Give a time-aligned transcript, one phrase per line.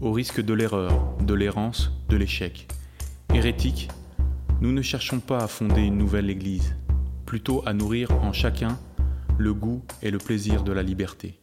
[0.00, 2.68] au risque de l'erreur, de l'errance, de l'échec.
[3.34, 3.88] Hérétiques,
[4.60, 6.74] nous ne cherchons pas à fonder une nouvelle Église,
[7.26, 8.78] plutôt à nourrir en chacun
[9.38, 11.38] le goût et le plaisir de la liberté.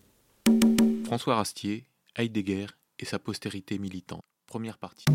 [1.06, 2.68] François Rastier, Heidegger
[3.00, 4.22] et sa postérité militante.
[4.48, 5.06] Première partie.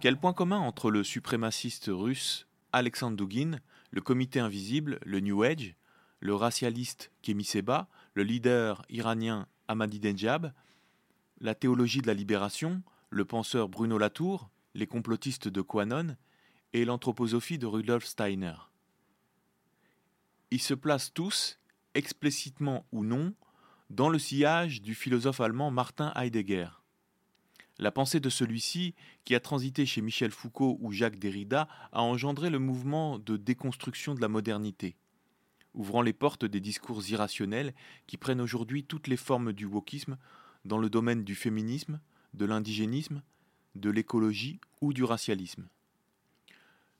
[0.00, 3.58] Quel point commun entre le suprémaciste russe Alexandre Dugin,
[3.90, 5.74] le comité invisible, le New Age,
[6.20, 10.52] le racialiste Kemi Seba, le leader iranien Ahmadinejad,
[11.40, 16.16] la théologie de la libération, le penseur Bruno Latour, les complotistes de Quanon
[16.72, 18.54] et l'anthroposophie de Rudolf Steiner.
[20.50, 21.58] Ils se placent tous,
[21.94, 23.34] explicitement ou non,
[23.88, 26.68] dans le sillage du philosophe allemand Martin Heidegger.
[27.78, 32.50] La pensée de celui-ci, qui a transité chez Michel Foucault ou Jacques Derrida, a engendré
[32.50, 34.96] le mouvement de déconstruction de la modernité,
[35.72, 37.74] ouvrant les portes des discours irrationnels
[38.06, 40.18] qui prennent aujourd'hui toutes les formes du wokisme
[40.64, 42.00] dans le domaine du féminisme,
[42.34, 43.22] de l'indigénisme,
[43.74, 45.66] de l'écologie ou du racialisme.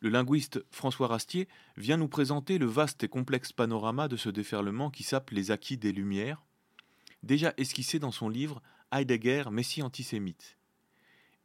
[0.01, 1.47] Le linguiste François Rastier
[1.77, 5.77] vient nous présenter le vaste et complexe panorama de ce déferlement qui sape les acquis
[5.77, 6.43] des Lumières,
[7.23, 8.63] déjà esquissé dans son livre
[8.93, 10.57] Heidegger, Messie antisémite,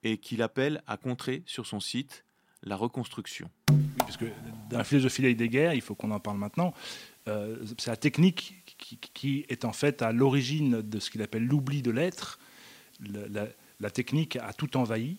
[0.03, 2.23] et qu'il appelle à contrer sur son site
[2.63, 3.49] la reconstruction.
[3.97, 4.25] parce que
[4.69, 6.73] dans la philosophie il faut qu'on en parle maintenant,
[7.27, 11.81] euh, c'est la technique qui, est en fait à l'origine de ce qu'il appelle l'oubli
[11.81, 12.39] de l'être.
[13.79, 15.17] La, technique a tout envahi.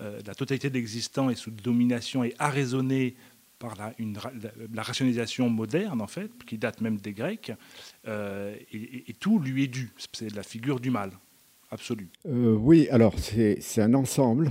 [0.00, 3.16] Euh, la totalité de l'existant est sous domination et arraisonnée
[3.58, 7.52] par la, rationalisation moderne, en fait, qui date même des Grecs,
[8.08, 9.90] euh, et, tout lui est dû.
[10.12, 11.10] C'est la figure du mal,
[11.70, 12.08] absolu.
[12.26, 14.50] Euh, oui, alors c'est un ensemble,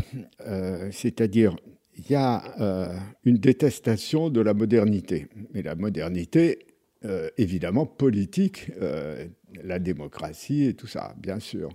[0.91, 1.55] c'est-à-dire
[1.97, 2.93] il y a
[3.25, 5.27] une détestation de la modernité.
[5.53, 6.67] Mais la modernité,
[7.05, 9.25] euh, évidemment politique, euh,
[9.63, 11.69] la démocratie et tout ça, bien sûr.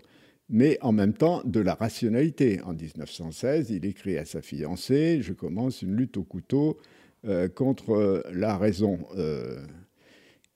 [0.50, 2.60] Mais en même temps, de la rationalité.
[2.60, 6.78] En 1916, il écrit à sa fiancée Je commence une lutte au couteau
[7.24, 8.98] euh, contre la raison.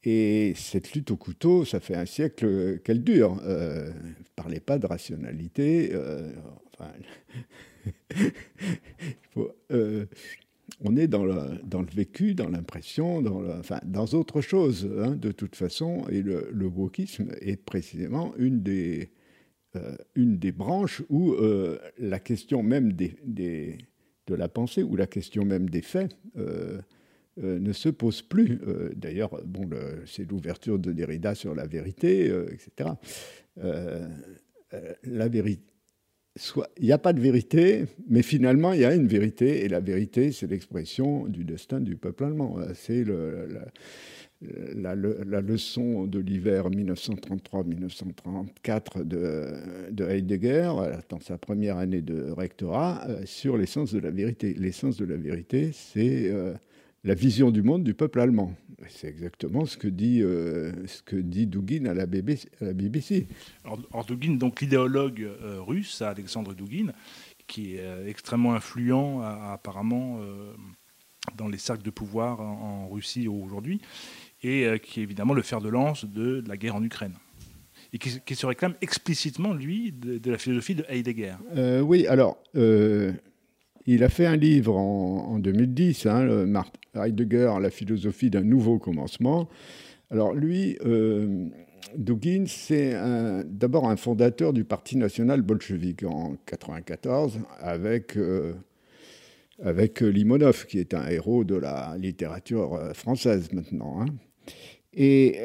[0.04, 3.36] et cette lutte au couteau, ça fait un siècle qu'elle dure.
[3.36, 3.90] ne
[4.36, 5.92] parlez pas de rationalité.
[6.74, 6.92] enfin,
[10.80, 11.60] on est dans le,
[11.94, 13.80] vécu, dans l'impression, dans, enfin,
[14.12, 16.06] autre chose, hein, de toute façon.
[16.10, 19.10] Et le, wokisme est précisément une des,
[19.76, 25.82] euh, branches où euh, la question même de la pensée, ou la question même des
[25.82, 26.80] faits, euh,
[27.36, 28.58] ne se pose plus.
[28.96, 29.40] D'ailleurs,
[30.06, 32.90] c'est l'ouverture de Derrida sur la vérité, etc.
[35.04, 35.77] la vérité
[36.78, 39.80] il n'y a pas de vérité, mais finalement, il y a une vérité, et la
[39.80, 42.56] vérité, c'est l'expression du destin du peuple allemand.
[42.74, 43.04] C'est
[44.40, 44.94] la,
[45.40, 50.72] leçon de l'hiver 1933-1934 de, Heidegger,
[51.08, 54.54] dans sa première année de rectorat, euh, sur l'essence de la vérité.
[54.54, 56.54] L'essence de la vérité, c'est euh,
[57.04, 58.54] la vision du monde du peuple allemand.
[58.88, 62.48] C'est exactement ce que dit, euh, ce que dit Dugin à la BBC.
[62.60, 63.26] À la BBC.
[63.64, 66.92] Alors, Dugin, donc l'idéologue euh, russe, Alexandre Dugin,
[67.46, 70.20] qui est euh, extrêmement influent apparemment
[71.36, 73.80] dans les cercles de pouvoir en, Russie aujourd'hui,
[74.42, 77.14] et qui est évidemment le fer de lance de, la guerre en Ukraine.
[77.92, 81.34] Et qui, se réclame explicitement, lui, de, la philosophie de Heidegger.
[81.82, 82.38] oui, alors,
[83.90, 86.62] il a fait un livre en, 2010, hein,
[86.94, 89.48] Heidegger, La philosophie d'un nouveau commencement.
[90.10, 91.48] Alors lui, euh,
[91.96, 92.94] Dugin, c'est
[93.46, 98.52] d'abord un fondateur du Parti national bolchevique en 1994 avec, euh,
[99.62, 104.02] avec Limonov, qui est un héros de la littérature euh, française maintenant.
[104.02, 104.06] Hein.
[104.92, 105.38] Et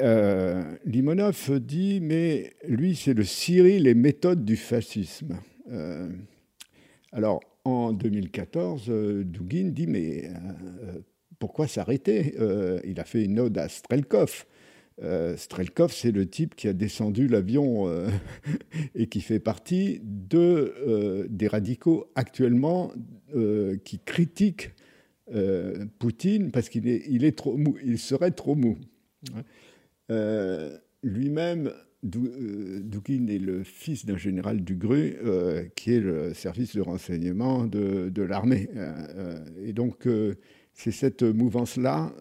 [0.85, 5.37] Limonov dit, mais lui, c'est le Cyril les méthodes du fascisme.
[7.11, 8.89] alors, en 2014,
[9.25, 10.29] Dugin dit mais
[11.39, 12.35] pourquoi s'arrêter?
[12.85, 14.45] Il a fait une ode à Strelkov.
[15.37, 17.87] Strelkov, c'est le type qui a descendu l'avion
[18.95, 22.91] et qui fait partie de, des radicaux actuellement
[23.83, 24.71] qui critiquent
[25.99, 28.77] Poutine parce qu'il est, il est trop mou, il serait trop mou.
[31.03, 31.71] Lui-même
[32.03, 36.81] euh, Doukin est le fils d'un général du GRU, euh, qui est le service de
[36.81, 38.69] renseignement de, l'armée.
[38.75, 40.07] Euh, et donc,
[40.73, 42.13] c'est cette mouvance-là.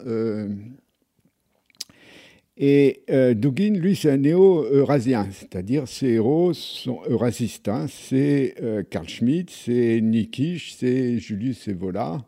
[2.57, 3.01] et
[3.35, 7.67] Dugin, lui, c'est un néo-eurasien, c'est-à-dire ses héros sont eurasistes.
[7.67, 7.87] Hein.
[7.89, 8.55] C'est
[8.89, 12.23] Karl Schmitt, c'est Nikisch, c'est Julius Evola,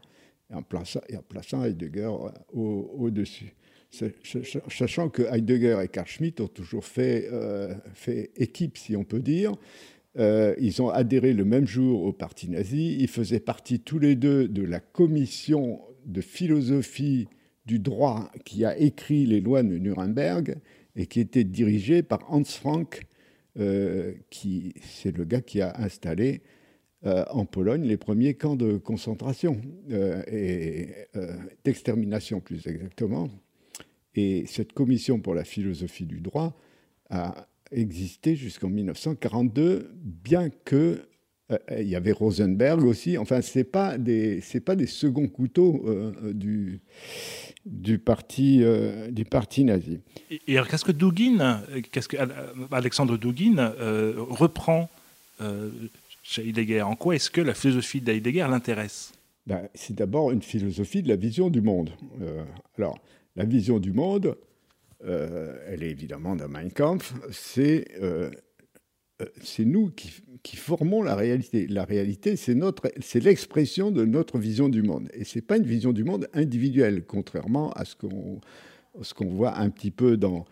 [0.51, 2.11] et en plaçant, et en plaçant Heidegger
[2.53, 3.53] au-dessus
[4.69, 7.73] sachant que Heidegger et Carl Schmitt ont toujours fait, euh,
[8.35, 9.53] équipe, si on peut dire.
[10.17, 12.97] Euh, ils ont adhéré le même jour au parti nazi.
[12.99, 17.27] Ils faisaient partie tous les deux de la commission de philosophie
[17.65, 20.57] du droit qui a écrit les lois de Nuremberg
[20.95, 23.01] et qui était dirigée par Hans Frank,
[23.59, 26.41] euh, qui c'est le gars qui a installé
[27.29, 29.61] en Pologne les premiers camps de concentration
[29.91, 30.87] et
[31.63, 33.29] d'extermination plus exactement.
[34.15, 36.57] Et cette commission pour la philosophie du droit
[37.09, 41.01] a existé jusqu'en 1942, bien que
[41.51, 43.17] euh, il y avait Rosenberg aussi.
[43.17, 46.81] Enfin, c'est pas des pas des seconds couteaux euh, du
[47.65, 49.99] du parti euh, du parti nazi.
[50.47, 51.61] Et, alors, qu'est-ce que Dugin,
[51.91, 52.17] qu'est-ce que
[52.71, 53.73] Alexandre Dugin
[54.17, 54.89] reprend
[56.23, 56.81] chez Heidegger?
[56.81, 59.13] En quoi est-ce que la philosophie d'Heidegger l'intéresse?
[59.45, 61.91] Ben, C'est d'abord une philosophie de la vision du monde.
[62.79, 62.97] alors,
[63.35, 64.37] la vision du monde,
[65.03, 68.31] euh, elle est évidemment dans Mein Kampf, c'est euh,
[69.21, 69.25] euh,
[69.59, 71.67] nous qui, formons la réalité.
[71.67, 75.09] La réalité, c'est l'expression de notre vision du monde.
[75.13, 79.69] Et ce n'est pas une vision du monde individuelle, contrairement à ce qu'on voit un
[79.69, 80.45] petit peu dans,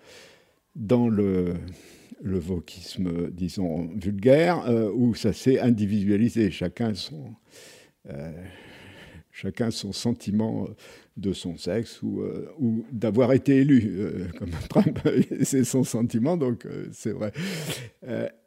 [0.75, 1.53] le,
[2.21, 2.41] le
[3.31, 6.51] disons, vulgaire, où ça s'est individualisé.
[6.51, 7.33] Chacun son,
[9.33, 10.67] chacun son sentiment
[11.17, 12.47] de son sexe ou, euh,
[12.91, 14.99] d'avoir été élu, euh, comme Trump,
[15.43, 17.31] c'est son sentiment, donc euh, c'est vrai.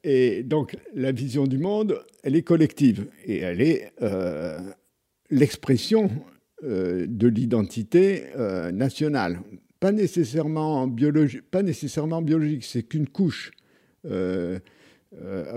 [0.04, 3.92] et donc la vision du monde, elle est collective et elle est
[5.30, 6.10] l'expression
[6.62, 8.24] de l'identité
[8.72, 9.40] nationale.
[9.80, 13.50] Pas nécessairement, biologique, pas nécessairement biologique, c'est qu'une couche.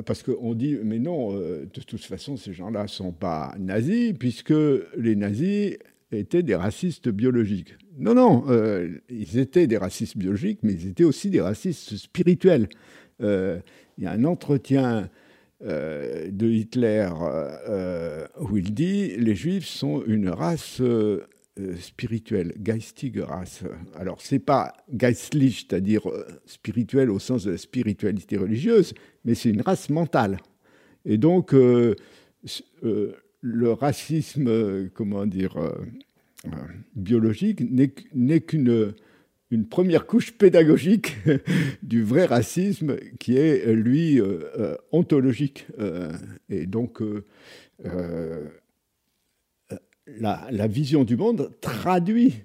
[0.05, 4.53] Parce qu'on dit, mais non, de toute façon, ces gens-là ne sont pas nazis, puisque
[4.95, 5.77] les nazis
[6.11, 7.75] étaient des racistes biologiques.
[7.97, 12.69] Non, non, euh, ils étaient des racistes biologiques, mais ils étaient aussi des racistes spirituels.
[13.21, 13.59] Euh,
[13.97, 15.09] il y a un entretien
[15.63, 17.09] euh, de Hitler
[18.39, 20.81] où il dit les Juifs sont une race
[21.79, 23.63] spirituelle, geistige race.
[23.95, 26.03] Alors, c'est pas geistlich, c'est-à-dire
[26.45, 28.93] spirituel au sens de la spiritualité religieuse,
[29.25, 30.39] mais c'est une race mentale.
[31.05, 31.53] Et donc,
[33.41, 35.71] le racisme, euh, comment dire, euh,
[36.47, 36.49] euh,
[36.95, 38.93] biologique n'est qu'une
[39.51, 41.17] une première couche pédagogique
[41.83, 44.21] du vrai racisme qui est, lui,
[44.91, 45.65] ontologique.
[46.49, 47.01] et donc,
[50.19, 52.43] la, vision du monde traduit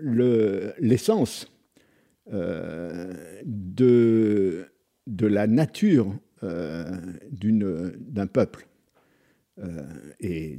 [0.00, 1.50] l'essence
[2.30, 3.16] de,
[5.06, 8.66] de la nature d'un peuple.
[9.58, 9.82] Euh,
[10.20, 10.58] et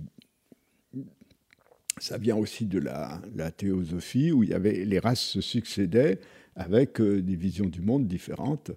[1.99, 3.21] ça vient aussi de la,
[3.55, 6.19] théosophie où il y avait les races se succédaient
[6.55, 8.71] avec euh, des visions du monde différentes.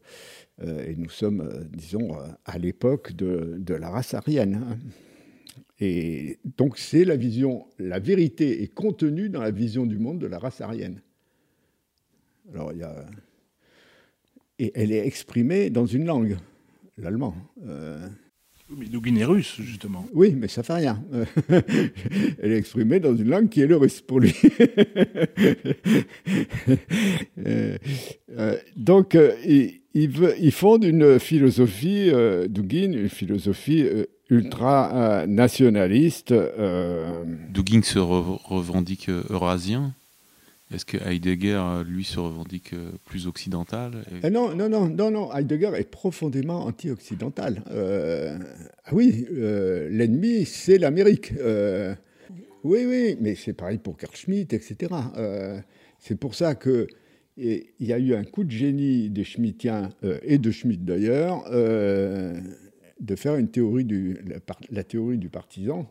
[0.61, 4.55] Euh, et nous sommes, disons, à l'époque de, la race aryenne.
[4.55, 4.79] Hein.
[5.81, 10.27] Et donc c'est la vision, la vérité est contenue dans la vision du monde de
[10.27, 11.01] la race aryenne.
[12.53, 13.07] Alors il y a,
[14.59, 16.37] et elle est exprimée dans une langue,
[16.97, 17.35] l'allemand.
[18.77, 20.05] Mais Dugin est russe, justement.
[20.13, 21.03] Oui, mais ça fait rien.
[22.39, 24.35] Elle est exprimée dans une langue qui est le russe pour lui.
[27.47, 27.79] Euh,
[28.37, 32.11] euh, donc, euh, il, veut, il, fonde une philosophie,
[32.49, 33.87] Dugin, une philosophie
[34.31, 36.33] ultra-nationaliste.
[37.53, 39.93] Dugin se revendique eurasien
[40.73, 45.35] est-ce que Heidegger, lui, se revendique euh, plus occidental euh, Non, non, non, non, non.
[45.35, 47.63] Heidegger est profondément anti-occidental.
[47.71, 48.37] Euh,
[48.85, 51.33] ah oui, l'ennemi, c'est l'Amérique.
[52.65, 54.93] oui, oui, mais c'est pareil pour Carl Schmitt, etc.
[55.99, 56.87] c'est pour ça que
[57.37, 59.91] il y a eu un coup de génie des Schmittiens
[60.23, 61.45] et de Schmitt d'ailleurs.
[63.01, 64.19] De faire une théorie du,
[64.71, 65.91] la, théorie du partisan,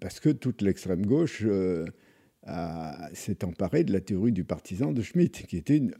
[0.00, 1.44] parce que toute l'extrême gauche
[3.12, 5.94] s'est emparée de la théorie du partisan de Schmitt, qui était une,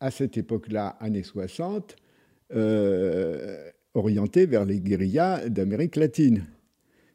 [0.00, 1.96] à cette époque-là, années 60,
[3.94, 6.46] orientée vers les guérillas d'Amérique latine.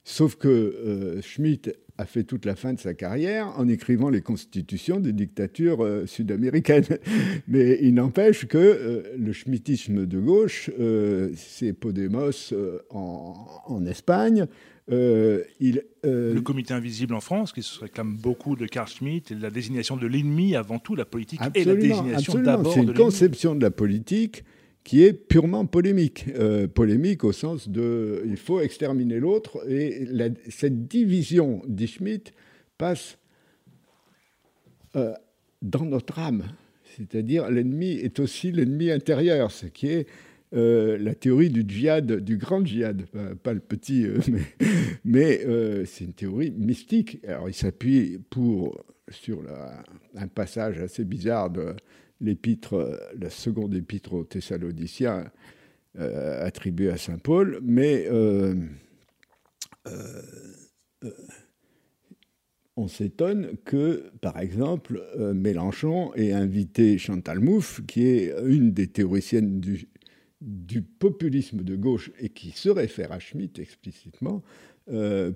[0.04, 5.00] Sauf que Schmitt a fait toute la fin de sa carrière en écrivant les constitutions
[5.00, 6.86] des dictatures euh, sud-américaines.
[7.48, 12.54] Mais il n'empêche que euh, le schmittisme de gauche, euh, c'est Podemos
[12.92, 14.46] en, Espagne.
[14.90, 19.42] il, le comité invisible en France, qui se réclame beaucoup de Carl Schmitt et de
[19.42, 23.56] la désignation de l'ennemi avant tout, la politique et la désignation d'abord C'est une conception
[23.56, 24.44] de la politique
[24.88, 26.28] qui est purement polémique.
[26.40, 29.70] Euh, polémique au sens de il faut exterminer l'autre.
[29.70, 30.08] Et
[30.48, 32.32] cette division, dit Schmitt,
[32.78, 33.18] passe
[34.96, 35.14] euh,
[35.62, 36.46] dans notre âme.
[36.96, 40.08] C'est-à-dire l'ennemi est aussi l'ennemi intérieur, ce qui est
[40.54, 43.08] euh, la théorie du djihad, du grand djihad,
[43.44, 44.06] pas, le petit,
[45.04, 45.42] mais,
[45.84, 47.20] c'est une théorie mystique.
[47.28, 49.44] Alors il s'appuie pour sur
[50.16, 51.76] un passage assez bizarre de
[52.22, 55.26] l'épître, euh, la seconde épître aux Thessaloniciens
[56.00, 58.56] euh, attribuée à saint Paul, mais euh,
[62.76, 65.02] on s'étonne que, par exemple,
[65.34, 72.30] Mélenchon ait invité Chantal Mouffe, qui est une des théoriciennes du, populisme de gauche et
[72.30, 74.44] qui se réfère à Schmitt explicitement,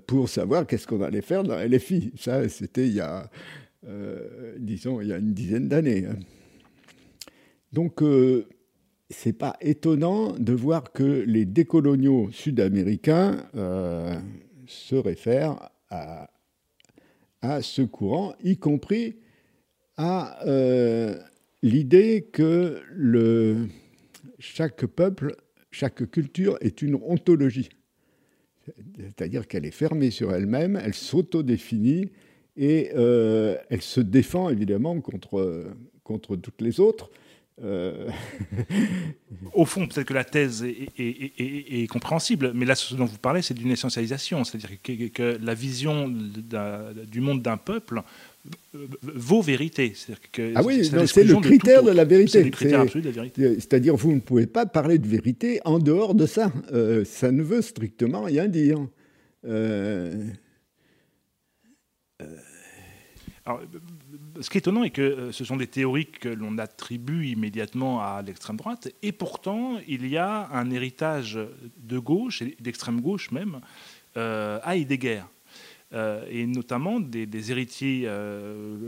[0.06, 2.12] pour savoir qu'est-ce qu'on allait faire dans LFI.
[2.18, 3.32] Ça, c'était il y a,
[4.60, 6.06] disons, il y a une dizaine d'années.
[6.06, 6.20] Hein.
[7.74, 8.48] Donc, euh,
[9.10, 14.14] ce n'est pas étonnant de voir que les décoloniaux sud-américains euh,
[14.68, 16.28] se réfèrent à,
[17.62, 19.18] ce courant, y compris
[19.98, 21.18] à euh,
[21.64, 22.82] l'idée que
[24.40, 25.36] chaque peuple,
[25.72, 27.70] chaque culture est une ontologie.
[28.98, 32.12] C'est-à-dire qu'elle est fermée sur elle-même, elle s'autodéfinit
[32.56, 37.10] et elle se défend évidemment contre toutes les autres.
[37.64, 38.10] Euh,
[39.54, 40.64] Au fond, peut-être que la thèse
[40.98, 46.08] est, compréhensible, mais là, ce dont vous parlez, c'est d'une essentialisation, c'est-à-dire que, la vision
[46.10, 48.02] du monde d'un peuple
[48.76, 49.94] euh, vaut vérité.
[50.32, 52.52] Que ah oui, c'est le critère de, la vérité.
[53.34, 56.52] C'est-à-dire, vous ne pouvez pas parler de vérité en dehors de ça.
[56.72, 58.80] Euh, ça ne veut strictement rien dire.
[63.46, 63.62] Alors,
[64.40, 68.02] ce qui est étonnant est que euh, ce sont des théories que l'on attribue immédiatement
[68.02, 71.40] à l'extrême droite, et pourtant il y a un héritage
[71.78, 73.60] de gauche, et d'extrême gauche même,
[74.18, 75.24] euh, à Heidegger.
[75.94, 78.10] Euh, et notamment des, héritiers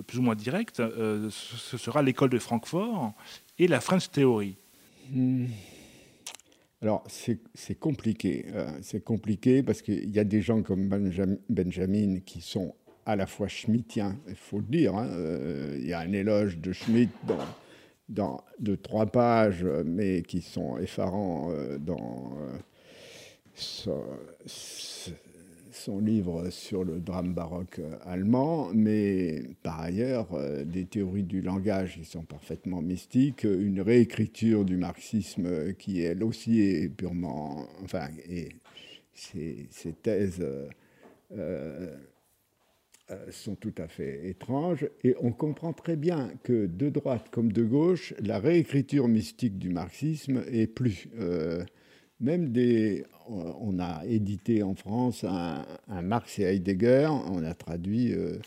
[0.08, 3.14] plus ou moins directs, ce sera l'école de Francfort
[3.60, 4.56] et la French Theory.
[5.12, 5.48] Hmm.
[6.82, 8.46] Alors, c'est compliqué.
[8.82, 10.90] c'est compliqué parce qu'il y a des gens comme
[11.50, 12.74] Benjamin qui sont
[13.06, 14.96] à la fois schmittien, il faut le dire.
[14.96, 17.10] Hein, euh, il y a un éloge de Schmitt
[18.10, 23.98] dans, de trois pages, mais qui sont effarants euh, dans euh,
[24.46, 30.28] son, livre sur le drame baroque allemand, mais par ailleurs,
[30.66, 36.62] des théories du langage qui sont parfaitement mystiques, une réécriture du marxisme qui, elle aussi,
[36.62, 37.68] est purement.
[37.84, 38.50] Enfin, et
[39.14, 39.68] ces,
[40.02, 40.46] thèses.
[43.32, 44.88] Sont tout à fait étranges.
[45.04, 49.70] Et on comprend très bien que de droite comme de gauche, la réécriture mystique du
[49.70, 51.08] marxisme est plus.
[51.20, 51.64] Euh,
[52.20, 53.06] même des.
[53.28, 55.66] On a édité en France un,
[56.02, 58.14] Marx et Heidegger, on a traduit.
[58.14, 58.38] Euh,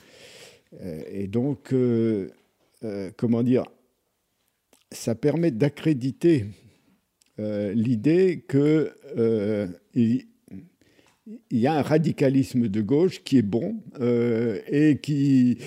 [1.10, 1.74] et donc,
[3.16, 3.64] comment dire,
[4.92, 6.44] ça permet d'accréditer
[7.38, 8.92] l'idée que
[11.50, 15.58] il y a un radicalisme de gauche qui est bon euh, et qui,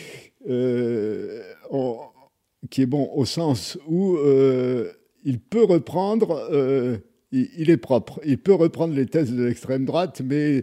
[0.49, 1.41] euh,
[2.69, 4.91] qui est bon au sens où euh,
[5.23, 6.49] il peut reprendre,
[7.31, 10.61] il, est propre, il peut reprendre les thèses de l'extrême droite, mais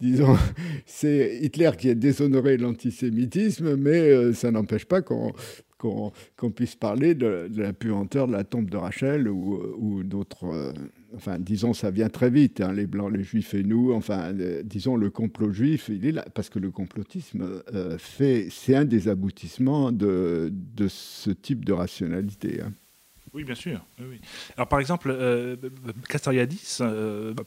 [0.00, 0.36] disons,
[0.86, 5.32] c'est Hitler qui a déshonoré l'antisémitisme, mais ça n'empêche pas qu'on
[6.36, 10.44] qu'on puisse parler de, la puanteur de la tombe de Rachel ou, d'autres.
[10.44, 10.72] Euh,
[11.14, 13.92] enfin, disons, ça vient très vite, hein, les Blancs, les Juifs et nous.
[13.92, 18.48] Enfin, euh, disons, le complot juif, il est là, parce que le complotisme euh, fait,
[18.50, 20.52] c'est un des aboutissements de,
[20.88, 22.60] ce type de rationalité.
[22.62, 22.72] Hein.
[23.32, 23.84] Oui, bien sûr.
[24.56, 25.12] Alors, par exemple,
[26.08, 26.78] Castoriadis,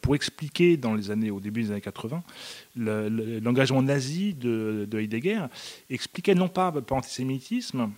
[0.01, 2.24] pour expliquer dans les années, au début des années 80,
[2.75, 5.46] l'engagement nazi de, de, Heidegger,
[5.89, 7.89] expliquait non pas par antisémitisme,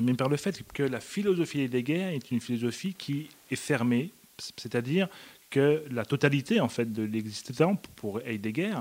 [0.00, 4.12] mais par le fait que la philosophie Heidegger est une philosophie qui est fermée
[4.56, 5.08] c'est-à-dire
[5.50, 8.74] que la totalité en fait de l'existant pour Heidegger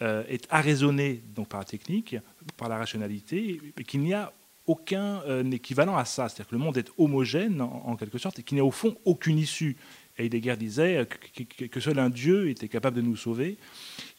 [0.00, 2.16] euh, est arraisonnée donc par la technique,
[2.56, 4.32] par la rationalité, et qu'il n'y a
[4.66, 6.28] aucun euh, équivalent à ça.
[6.28, 8.96] C'est-à-dire que le monde est homogène en, quelque sorte et qu'il n'y a au fond
[9.04, 9.76] aucune issue.
[10.16, 13.56] Heidegger disait que, que, seul un Dieu était capable de nous sauver.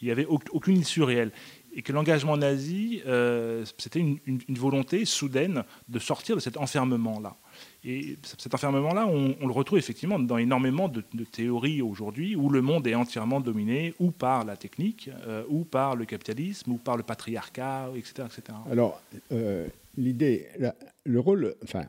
[0.01, 1.31] Il n'y avait aucune issue réelle
[1.75, 7.35] et que l'engagement nazi, euh, c'était une, volonté soudaine de sortir de cet enfermement-là.
[7.83, 12.85] Et cet enfermement-là, on, le retrouve effectivement dans énormément de, théories aujourd'hui où le monde
[12.87, 17.03] est entièrement dominé ou par la technique, euh, ou par le capitalisme, ou par le
[17.03, 18.27] patriarcat, etc.
[18.27, 18.57] etc.
[18.71, 19.01] Alors,
[19.31, 20.47] euh, l'idée,
[21.03, 21.85] le rôle, enfin,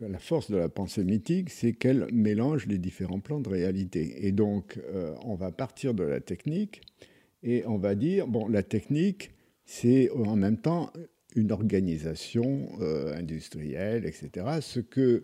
[0.00, 4.26] la force de la pensée mythique, c'est qu'elle mélange les différents plans de réalité.
[4.26, 4.78] Et donc,
[5.24, 6.80] on va partir de la technique
[7.42, 9.32] et on va dire, bon, la technique,
[9.64, 10.92] c'est en même temps
[11.36, 14.46] une organisation euh, industrielle, etc.
[14.60, 15.22] Ce que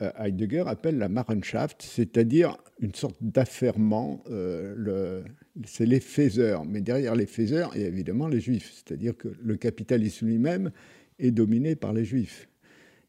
[0.00, 4.22] euh, Heidegger appelle la Marenschaft, c'est-à-dire une sorte d'affairement.
[4.30, 5.22] Euh,
[5.64, 8.72] c'est les faiseurs, mais derrière les faiseurs, il y a évidemment les juifs.
[8.74, 10.70] C'est-à-dire que le capitalisme lui-même
[11.18, 12.48] est dominé par les juifs.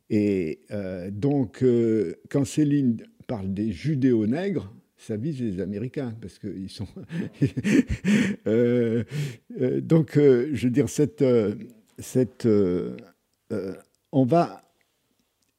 [0.10, 0.60] Et
[1.12, 1.64] donc,
[2.30, 4.72] quand Céline parle des judéo-nègres,
[5.04, 6.88] ça vise les Américains, parce qu'ils sont...
[8.46, 9.04] Euh,
[9.62, 10.88] euh, donc, euh, je veux dire,
[14.12, 14.64] on va...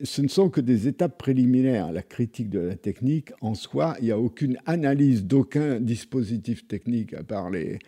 [0.02, 1.92] Ce ne sont que des étapes préliminaires.
[1.92, 7.14] La critique de la technique, en soi, il n'y a aucune analyse d'aucun dispositif technique,
[7.14, 7.78] à part les,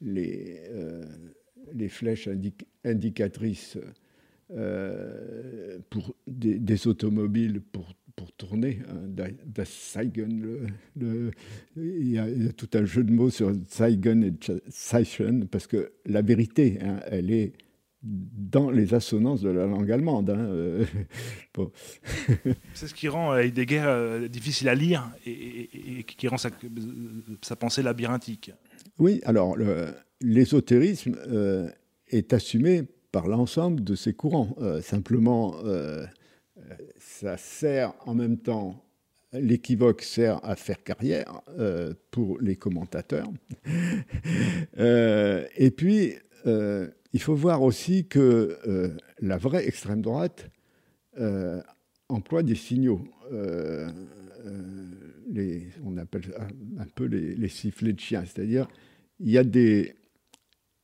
[0.00, 0.60] les,
[1.88, 2.28] flèches
[2.84, 3.78] indicatrices
[5.90, 8.80] pour des, des, automobiles pour pour tourner.
[8.88, 9.02] Hein,
[10.96, 11.30] le,
[11.76, 14.32] il, y a, tout un jeu de mots sur Zeigen et
[14.70, 17.52] Zeichen, parce que la vérité, hein, elle est
[18.02, 20.30] dans les assonances de la langue allemande.
[20.30, 20.84] Hein, euh,
[22.74, 26.50] C'est ce qui rend Heidegger euh, difficile à lire et, qui rend sa,
[27.42, 28.52] sa, pensée labyrinthique.
[28.98, 29.56] Oui, alors
[30.20, 31.68] l'ésotérisme euh,
[32.08, 34.54] est assumé par l'ensemble de ces courants.
[34.82, 35.56] simplement,
[36.98, 38.86] ça sert en même temps,
[39.32, 43.30] l'équivoque sert à faire carrière euh, pour les commentateurs.
[44.78, 46.12] Euh, et puis,
[46.46, 48.58] euh, il faut voir aussi que
[49.20, 50.50] la vraie extrême droite
[52.08, 53.00] emploie des signaux.
[55.84, 56.22] On appelle
[56.78, 58.68] un peu les, les sifflets de chien, c'est-à-dire
[59.18, 59.94] il y a des,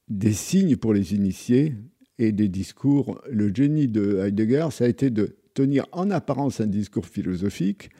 [0.08, 1.74] des signes pour les initiés
[2.18, 3.20] et des discours.
[3.30, 7.90] Le génie de Heidegger, ça a été de tenir en apparence un discours philosophique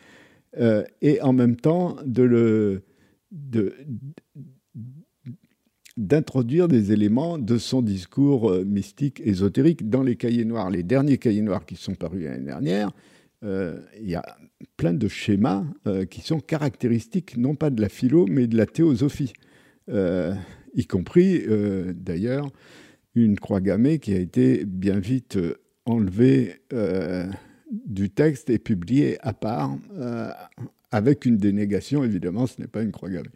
[0.59, 2.83] euh, et en même temps de le,
[5.97, 10.69] d'introduire des éléments de son discours euh, mystique, ésotérique dans les cahiers noirs.
[10.69, 12.91] Les derniers cahiers noirs qui sont parus l'année dernière,
[13.45, 14.37] euh, il y a
[14.77, 15.65] plein de schémas
[16.11, 19.33] qui sont caractéristiques non pas de la philo, mais de la théosophie,
[19.89, 21.43] y compris
[21.97, 22.49] d'ailleurs
[23.17, 25.39] une croix gammée qui a été bien vite
[25.87, 27.27] enlevé euh,
[27.71, 30.31] du texte et publié à part, euh,
[30.91, 33.31] avec une dénégation, évidemment, ce n'est pas une croix gammée.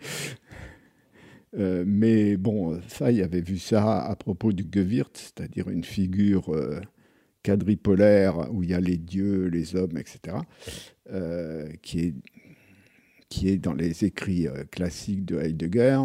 [1.58, 6.54] Euh, mais bon, Fay avait vu ça à propos du Gewirth, c'est-à-dire une figure
[7.42, 10.36] quadripolaire où il y a les dieux, les hommes, etc.,
[11.82, 12.14] qui, est,
[13.28, 16.00] qui est dans les écrits classiques de Heidegger,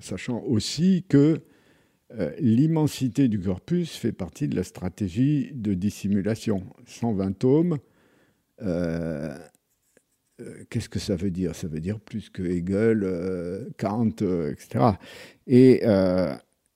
[0.00, 1.40] sachant aussi que
[2.14, 6.64] euh, l'immensité du corpus fait partie de la stratégie de dissimulation.
[6.86, 7.78] 120 tomes,
[8.62, 9.36] euh,
[10.40, 11.54] euh, qu'est-ce que ça veut dire?
[11.54, 14.16] Ça veut dire plus que Hegel, Kant,
[14.50, 14.92] etc.
[15.46, 15.82] Et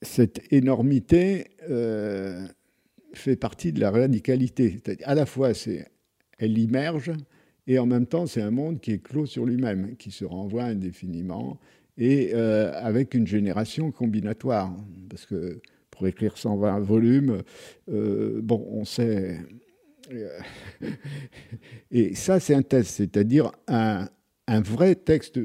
[0.01, 1.47] cette énormité
[3.13, 4.81] fait partie de la radicalité.
[5.03, 5.51] À la fois,
[6.37, 7.11] elle immerge,
[7.65, 10.65] et en même temps, c'est un monde qui est clos sur lui-même, qui se renvoie
[10.65, 11.59] indéfiniment
[11.97, 14.73] et euh, avec une génération combinatoire.
[15.09, 17.41] Parce que pour écrire 120 volumes,
[17.91, 19.39] euh, bon, on sait.
[20.11, 20.39] Euh,
[21.91, 24.07] et ça, c'est un test, c'est-à-dire un,
[24.47, 25.39] vrai texte.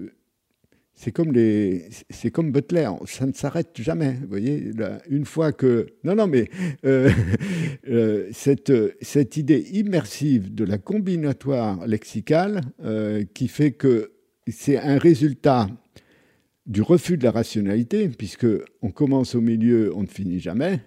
[0.95, 4.15] C'est comme, les, c'est comme Butler, ça ne s'arrête jamais.
[4.15, 4.73] Vous voyez,
[5.09, 5.87] une fois que.
[6.03, 6.49] Non, non, mais
[8.33, 12.63] cette, cette idée immersive de la combinatoire lexicale
[13.33, 14.11] qui fait que
[14.49, 15.69] c'est un résultat
[16.69, 18.47] du refus de la rationalité, puisque
[18.83, 20.81] on commence au milieu, on ne finit jamais,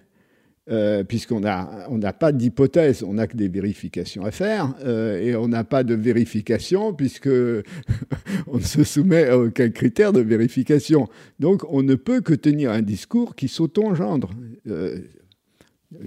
[0.70, 5.20] euh, puisqu'on n'a on n'a pas d'hypothèse, on n'a que des vérifications à faire, euh,
[5.20, 7.28] et on n'a pas de vérification, puisque
[8.46, 11.08] on ne se soumet à aucun critère de vérification.
[11.40, 14.30] Donc on ne peut que tenir un discours qui s'auto-engendre.
[14.68, 15.00] Euh,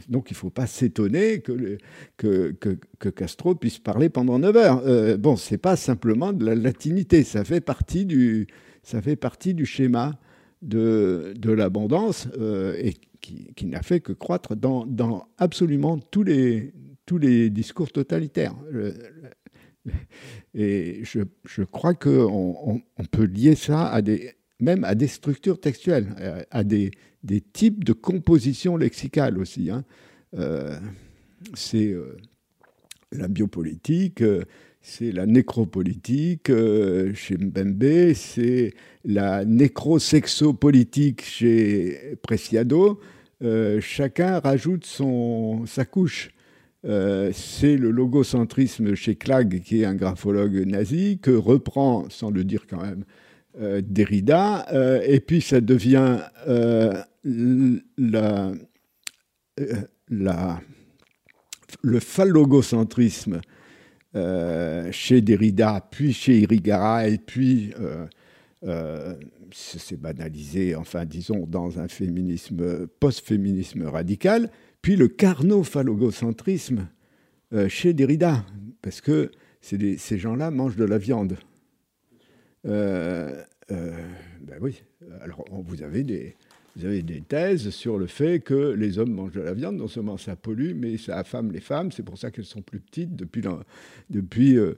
[0.07, 1.77] Donc il ne faut pas s'étonner que,
[2.17, 2.55] que,
[2.97, 5.17] que, Castro puisse parler pendant 9 heures.
[5.19, 8.47] Bon, ce n'est pas simplement de la latinité, ça fait partie du,
[8.85, 10.17] ça fait partie du schéma
[10.61, 16.23] de, de l'abondance euh, et qui, qui n'a fait que croître dans, dans, absolument tous
[16.23, 16.71] les,
[17.05, 18.55] tous les discours totalitaires.
[20.53, 25.59] Et je, je crois qu'on on, peut lier ça à des, même à des structures
[25.59, 26.91] textuelles, à des,
[27.23, 29.69] des types de composition lexicale aussi.
[29.69, 29.83] Hein.
[30.35, 30.77] Euh,
[31.55, 32.17] c'est euh,
[33.11, 34.23] la biopolitique,
[34.87, 36.51] c'est la nécropolitique
[37.15, 42.99] chez Mbembe, c'est la nécrosexopolitique chez Preciado.
[43.81, 46.29] chacun rajoute son, sa couche.
[46.83, 52.67] c'est le logocentrisme chez Clag, qui est un graphologue nazi, que reprend, sans le dire
[52.69, 53.05] quand même,
[53.81, 54.67] Derrida,
[55.03, 56.19] et puis ça devient
[61.81, 63.54] le phallogocentrisme euh,
[64.91, 68.05] chez Derrida, puis chez Irigara, et puis euh,
[68.63, 69.15] euh,
[69.51, 74.49] c'est banalisé, enfin disons, dans un féminisme, post-féminisme radical,
[74.81, 76.87] puis le carno-phallogocentrisme
[77.69, 78.45] chez Derrida,
[78.81, 81.37] parce que ces gens-là mangent de la viande.
[82.63, 83.45] ben
[84.59, 84.83] oui,
[85.21, 86.35] alors vous avez des,
[86.75, 89.77] vous avez des thèses sur le fait que les hommes mangent de la viande.
[89.77, 91.91] Non seulement ça pollue, mais ça affame les femmes.
[91.93, 94.73] C'est pour ça qu'elles sont plus petites depuis, euh,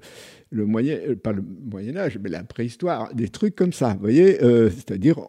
[0.52, 3.14] le moyen, euh, mais la préhistoire.
[3.16, 3.94] Des trucs comme ça.
[3.94, 5.20] Vous voyez, euh, c'est-à-dire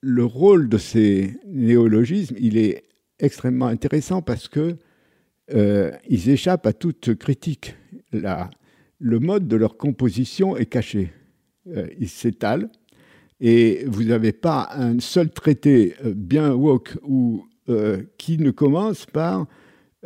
[0.00, 2.84] le rôle de ces néologismes, il est
[3.20, 4.76] extrêmement intéressant parce que
[6.08, 7.74] ils échappent à toute critique.
[8.12, 8.50] La,
[8.98, 11.12] le mode de leur composition est caché.
[11.98, 12.70] ils s'étalent
[13.40, 19.06] et vous n'avez pas un seul traité euh, bien woke ou euh, qui ne commence
[19.06, 19.46] par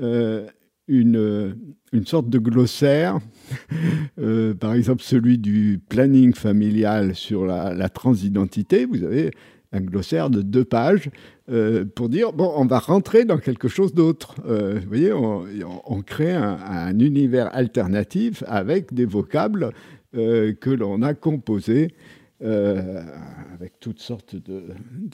[0.00, 0.46] euh,
[0.86, 1.56] une,
[1.92, 3.18] une, sorte de glossaire,
[4.60, 8.84] par exemple celui du planning familial sur la, transidentité.
[8.84, 9.30] Vous avez
[9.72, 11.10] un glossaire de deux pages
[11.94, 14.34] pour dire bon, on va rentrer dans quelque chose d'autre.
[14.44, 19.70] vous voyez, on, crée un, univers alternatif avec des vocables
[20.12, 21.94] que l'on a composés
[22.44, 23.02] euh,
[23.54, 24.64] avec toutes sortes de,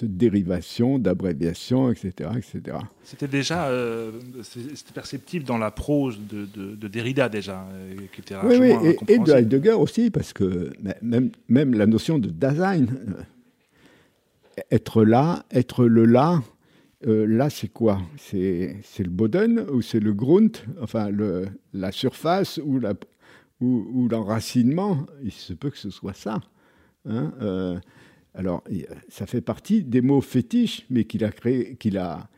[0.02, 2.78] dérivations, d'abréviations, etc., etc.
[3.04, 4.10] C'était déjà euh,
[4.92, 8.72] perceptible dans la prose de, Derrida déjà, euh, qui était oui, oui,
[9.06, 12.86] et, et, de Heidegger aussi, parce que même, même la notion de Dasein,
[14.72, 16.42] être là, être le là,
[17.06, 18.00] là, c'est quoi?
[18.16, 20.56] C'est le Boden ou c'est le Grund?
[20.82, 22.80] Enfin, le, la surface ou
[23.60, 26.40] l'enracinement ou, Il se peut que ce soit ça.
[27.08, 27.78] Hein, euh,
[28.34, 28.62] alors,
[29.08, 32.28] ça fait partie des mots fétiches, mais qu'il a,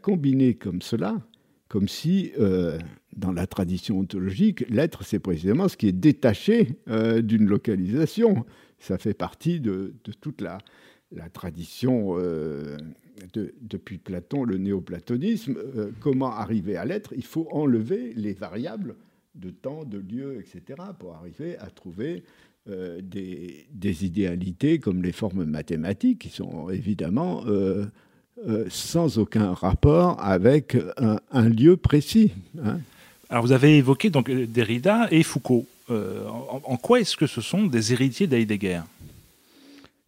[0.00, 1.20] combiné comme cela,
[1.68, 2.78] comme si, euh,
[3.16, 8.44] dans la tradition ontologique, l'être, c'est précisément ce qui est détaché euh, d'une localisation.
[8.78, 10.58] Ça fait partie de, toute la,
[11.32, 15.56] tradition, de, depuis Platon, le néoplatonisme.
[16.00, 18.96] comment arriver à l'être Il faut enlever les variables
[19.34, 22.24] de temps, de lieu, etc., pour arriver à trouver
[22.70, 27.86] euh, des, idéalités comme les formes mathématiques, qui sont évidemment euh,
[28.46, 30.76] euh, sans aucun rapport avec
[31.32, 32.30] un, lieu précis.
[32.64, 32.78] Hein.
[33.30, 35.66] Alors vous avez évoqué donc Derrida et Foucault.
[35.88, 38.82] En, quoi est-ce que ce sont des héritiers d'Heidegger?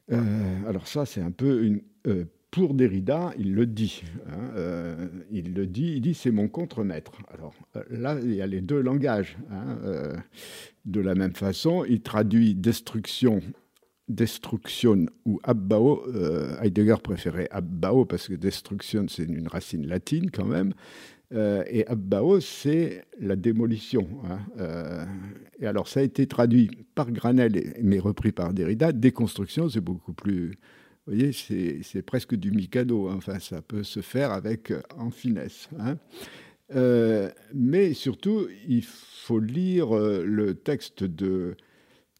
[0.08, 1.80] Alors ça, c'est un peu une
[2.54, 4.04] pour Derrida, il le dit.
[4.28, 7.10] Hein, il le dit, il dit c'est mon contremaître.
[7.32, 7.52] Alors
[7.90, 9.36] là, il y a les deux langages.
[9.50, 9.76] Hein,
[10.84, 13.40] de la même façon, il traduit destruction,
[14.08, 16.06] destruction ou abbao.
[16.14, 20.74] Euh, Heidegger préférait abbao parce que destruction, c'est une racine latine quand même.
[21.32, 24.06] Euh, et abbao, c'est la démolition.
[24.28, 24.38] Hein.
[24.60, 25.04] Euh,
[25.58, 28.92] et alors, ça a été traduit par Granel, mais repris par Derrida.
[28.92, 30.52] Déconstruction, c'est beaucoup plus.
[31.06, 33.08] Vous voyez, c'est presque du Mikado.
[33.08, 33.16] Hein.
[33.16, 35.68] Enfin, ça peut se faire avec en finesse.
[35.78, 35.98] Hein.
[36.74, 41.58] Euh, mais surtout, il faut lire euh, le texte de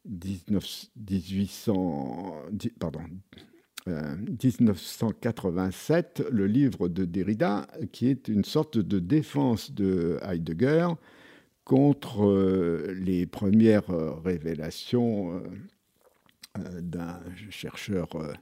[0.04, 2.42] 19, 1800,
[2.78, 3.00] pardon,
[3.86, 10.88] 1987, euh, le livre de Derrida, qui est une sorte de défense de Heidegger
[11.64, 13.88] contre les premières
[14.22, 15.42] révélations
[16.80, 17.20] d'un
[17.50, 18.32] chercheur euh,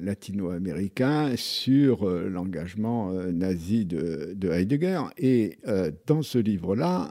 [0.00, 5.02] latino-américain sur euh, l'engagement euh, nazi de, Heidegger.
[5.18, 5.58] Et
[6.06, 7.08] dans ce livre-là,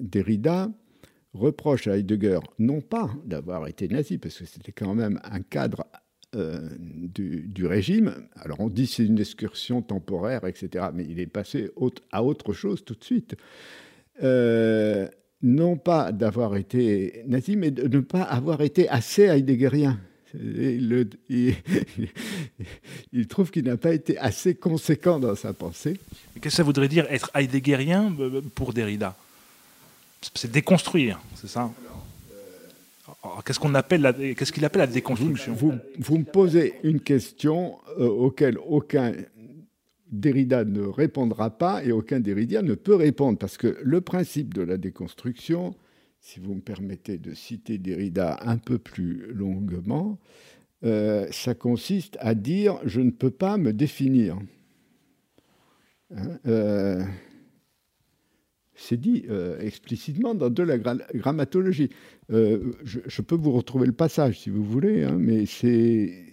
[0.00, 0.70] Derrida
[1.34, 5.84] reproche à Heidegger non pas d'avoir été nazi, parce que c'était quand même un cadre
[6.32, 8.14] du, régime.
[8.36, 10.86] Alors on dit c'est une excursion temporaire, etc.
[10.94, 11.70] Mais il est passé
[12.10, 13.36] à autre chose tout de suite.
[15.42, 20.00] non pas d'avoir été nazi, mais de ne pas avoir été assez heideggerien.
[20.38, 21.06] Il,
[23.12, 25.98] il, trouve qu'il n'a pas été assez conséquent dans sa pensée.
[26.34, 28.14] Qu'est-ce que ça voudrait dire être heideggerien
[28.54, 29.16] pour Derrida?
[30.34, 31.70] C'est déconstruire, c'est ça?
[33.44, 35.54] Qu'est-ce qu'on appelle qu'est-ce qu'il appelle la déconstruction?
[35.54, 39.12] Vous, vous, me posez une question euh, auquel aucun
[40.10, 44.62] Derrida ne répondra pas et aucun Derrida ne peut répondre parce que le principe de
[44.62, 45.74] la déconstruction,
[46.26, 50.18] si vous me permettez de citer Derrida un peu plus longuement,
[50.82, 54.36] euh, ça consiste à dire je ne peux pas me définir.
[56.12, 57.04] Hein, euh,
[58.74, 61.90] c'est dit euh, explicitement dans de la grammatologie.
[62.28, 66.24] Je, peux vous retrouver le passage si vous voulez, hein, mais c'est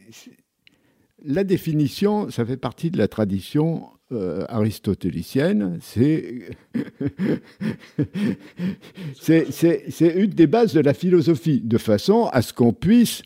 [1.23, 3.89] la définition, ça fait partie de la tradition
[4.49, 6.49] aristotélicienne, c'est
[9.99, 13.23] une des bases de la philosophie, de façon à ce qu'on puisse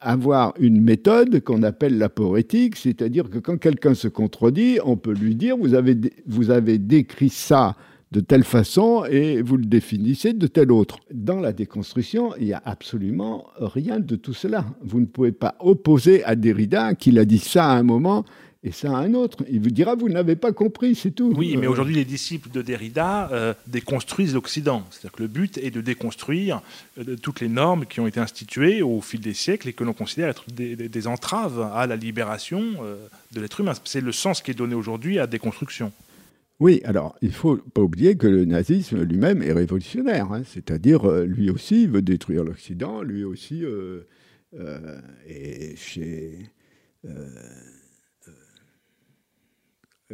[0.00, 5.12] avoir une méthode qu'on appelle la poétique, c'est-à-dire que quand quelqu'un se contredit, on peut
[5.12, 7.76] lui dire, vous avez, vous avez décrit ça
[8.12, 10.98] de telle façon et vous le définissez de telle autre.
[11.12, 14.64] Dans la déconstruction, il n'y a absolument rien de tout cela.
[14.82, 18.24] Vous ne pouvez pas opposer à Derrida qu'il a dit ça à un moment
[18.62, 19.42] et ça un autre.
[19.50, 21.32] Il vous dira, vous n'avez pas compris, c'est tout.
[21.34, 24.84] Oui, mais aujourd'hui, les disciples de Derrida euh, déconstruisent l'Occident.
[24.90, 26.60] C'est-à-dire que le but est de déconstruire
[26.98, 29.94] euh, toutes les normes qui ont été instituées au fil des siècles et que l'on
[29.94, 32.96] considère être des, entraves à la libération euh,
[33.32, 33.72] de l'être humain.
[33.84, 35.90] C'est le sens qui est donné aujourd'hui à déconstruction.
[36.58, 40.42] Oui, alors il ne faut pas oublier que le nazisme lui-même est révolutionnaire, hein.
[40.44, 43.64] c'est-à-dire lui aussi veut détruire l'Occident, lui aussi
[45.26, 46.50] est chez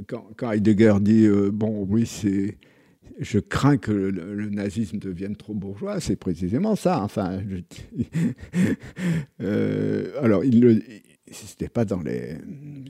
[0.07, 2.59] quand, Heidegger dit euh, bon, oui, c'est
[3.19, 7.01] je crains que le, nazisme devienne trop bourgeois, c'est précisément ça.
[7.03, 7.41] Enfin,
[9.41, 10.79] euh, alors, il ne
[11.31, 12.37] c'était pas dans les,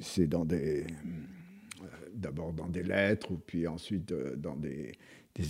[0.00, 0.84] c'est dans des,
[2.12, 4.98] d'abord dans des lettres, puis ensuite euh, dans des,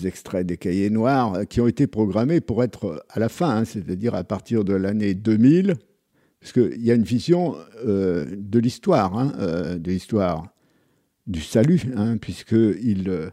[0.04, 4.14] extraits des cahiers noirs qui ont été programmés pour être à la fin, hein, c'est-à-dire
[4.14, 5.76] à partir de l'année 2000,
[6.40, 10.55] parce qu'il y a une vision de l'histoire, hein, de l'histoire
[11.26, 13.30] du salut, hein, puisqu'il euh,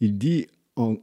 [0.00, 0.96] il dit, en,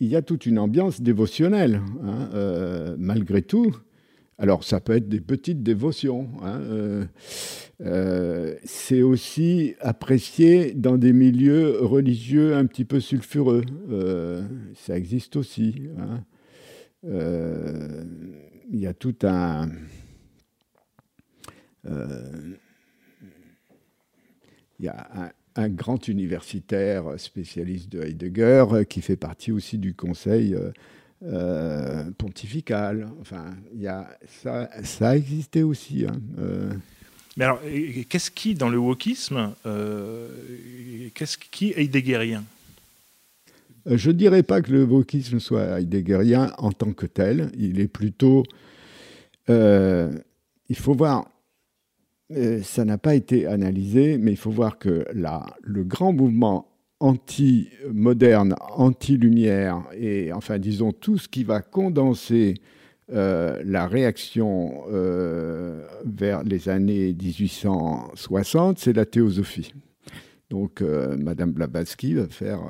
[0.00, 3.74] il y a toute une ambiance dévotionnelle, hein, malgré tout.
[4.42, 6.28] Alors, ça peut être des petites dévotions.
[6.42, 7.04] Hein, euh,
[7.80, 13.62] euh, c'est aussi apprécié dans des milieux religieux un petit peu sulfureux.
[13.88, 14.42] Euh,
[14.74, 15.90] ça existe aussi.
[15.96, 16.24] Hein.
[18.68, 19.68] Il y a tout un.
[21.86, 22.56] Il
[24.80, 30.56] y a un, un, grand universitaire spécialiste de Heidegger qui fait partie aussi du conseil
[31.24, 33.08] euh, pontificale.
[33.20, 34.08] Enfin, y a,
[34.42, 36.04] ça, ça a existé aussi.
[36.04, 36.72] Hein, euh.
[37.36, 37.60] Mais alors,
[38.08, 40.28] qu'est-ce qui, dans le wokisme, euh,
[41.14, 42.42] qu'est-ce qui est heideggerien?
[43.86, 47.52] Je ne dirais pas que le wokisme soit heideggerien en tant que tel.
[47.56, 48.42] Il est plutôt.
[49.48, 51.28] il faut voir.
[52.62, 56.71] Ça n'a pas été analysé, mais il faut voir que là, le grand mouvement
[57.02, 62.54] anti-moderne, anti-lumière, et enfin disons tout ce qui va condenser
[63.10, 69.74] euh, la réaction euh, vers les années 1860, c'est la théosophie.
[70.48, 72.60] Donc euh, Madame Blavatsky va, faire,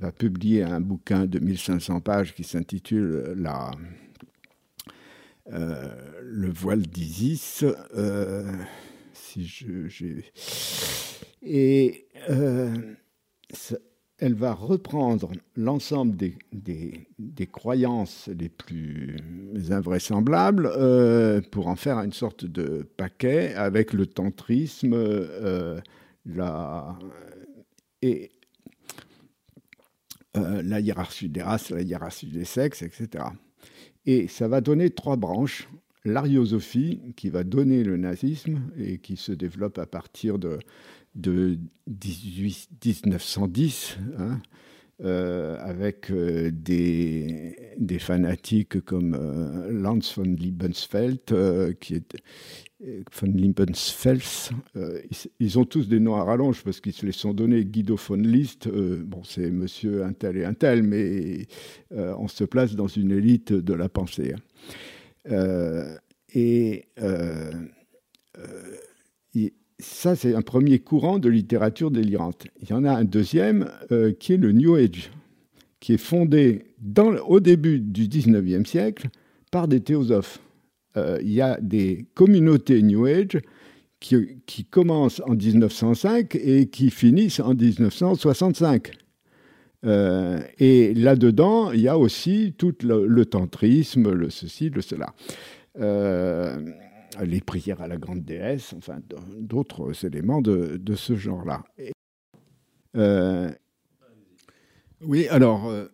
[0.00, 3.36] va publier un bouquin de 1500 pages qui s'intitule
[5.46, 7.62] Le voile d'Isis.
[11.42, 12.06] et
[14.18, 19.16] elle va reprendre l'ensemble des, croyances les plus
[19.70, 25.80] invraisemblables euh, pour en faire une sorte de paquet avec le tantrisme, euh,
[26.24, 26.98] la...
[28.02, 28.30] et
[30.34, 33.24] la hiérarchie des races, la hiérarchie des sexes, etc.
[34.04, 35.68] Et ça va donner trois branches.
[36.04, 40.58] L'ariosophie, qui va donner le nazisme et qui se développe à partir de,
[41.16, 44.40] de 1910, hein,
[45.04, 52.16] euh, avec euh, des, des, fanatiques comme euh, Lanz von Liebensfeld, qui est
[53.12, 54.52] von Liebensfels.
[55.40, 57.64] Ils, ont tous des noms à rallonge parce qu'ils se les sont donnés.
[57.64, 61.46] Guido von List, bon, c'est monsieur un tel et un tel, mais
[61.90, 64.34] on se place dans une élite de la pensée.
[65.30, 65.96] Hein.
[66.34, 66.84] et
[69.78, 72.46] ça, c'est un premier courant de littérature délirante.
[72.62, 75.10] Il y en a un deuxième euh, qui est le New Age,
[75.80, 76.64] qui est fondé
[77.26, 79.08] au début du 19e siècle
[79.50, 80.40] par des théosophes.
[80.96, 83.38] Euh, il y a des communautés New Age
[84.00, 88.92] qui, commencent en 1905 et qui finissent en 1965.
[89.84, 95.12] Euh, et là-dedans, il y a aussi tout le, tantrisme, le ceci, le cela
[97.24, 98.98] les prières à la grande déesse, enfin
[99.38, 101.64] d'autres éléments de, ce genre-là.
[102.96, 103.50] Euh,
[105.02, 105.86] oui, alors euh,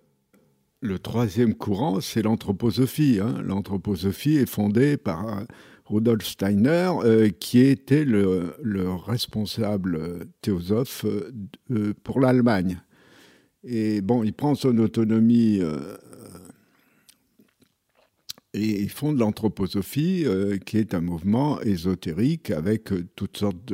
[0.80, 3.18] le troisième courant, c'est l'anthroposophie.
[3.20, 3.42] Hein.
[3.42, 5.44] L'anthroposophie est fondée par euh,
[5.86, 6.92] Rudolf Steiner,
[7.40, 11.04] qui était le, le responsable théosophe
[12.02, 12.80] pour l'Allemagne.
[13.64, 15.60] Et bon, il prend son autonomie
[18.54, 23.72] et ils font de l'anthroposophie, euh, qui est un mouvement ésotérique avec euh, toutes sortes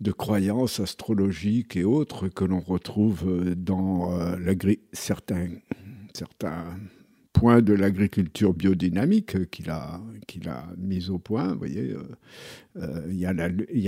[0.00, 4.10] de, croyances astrologiques et autres que l'on retrouve euh, dans
[4.92, 5.48] certains,
[7.32, 11.52] points de l'agriculture biodynamique qu'il a, qu'il a mis au point.
[11.52, 11.94] Vous voyez,
[12.76, 13.24] il y,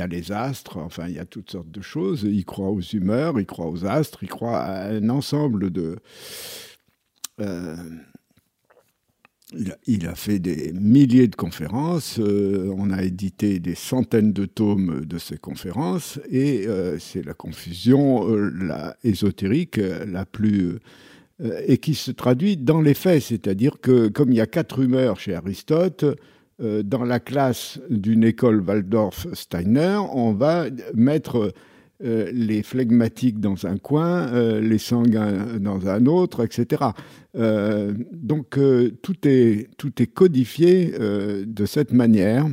[0.01, 2.23] a les astres, enfin, il y a toutes sortes de choses.
[2.23, 5.97] Il croit aux humeurs, il croit aux astres, il croit à un ensemble de
[9.87, 15.05] il a, fait des milliers de conférences, euh, on a édité des centaines de tomes
[15.05, 20.79] de ces conférences, et euh, c'est la confusion euh, la ésotérique la plus...
[21.67, 25.19] et qui se traduit dans les faits, c'est-à-dire que comme il y a quatre humeurs
[25.19, 26.05] chez Aristote,
[26.59, 31.53] dans la classe d'une école Waldorf-Steiner, on va mettre
[32.05, 36.83] euh, les flegmatiques dans un coin, euh, les sanguins dans un autre, etc.
[37.37, 38.59] Euh, donc
[39.03, 42.47] tout, est, tout est codifié de cette manière,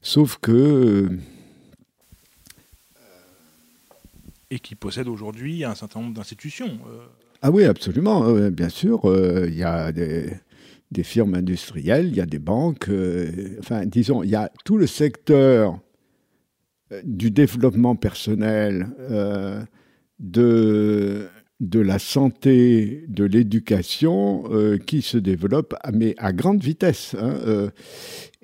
[0.00, 1.10] sauf que...
[4.50, 6.78] Et qui possède aujourd'hui un certain nombre d'institutions.
[7.42, 9.00] Ah oui, absolument, bien sûr.
[9.46, 10.30] Il y a des,
[10.90, 12.88] des, firmes industrielles, il y a des banques,
[13.58, 15.78] enfin, disons, il y a tout le secteur
[17.04, 19.62] du développement personnel, euh,
[20.18, 21.28] de,
[21.72, 27.16] la santé, de l'éducation euh, qui se développe, à grande vitesse.
[27.18, 27.70] Hein,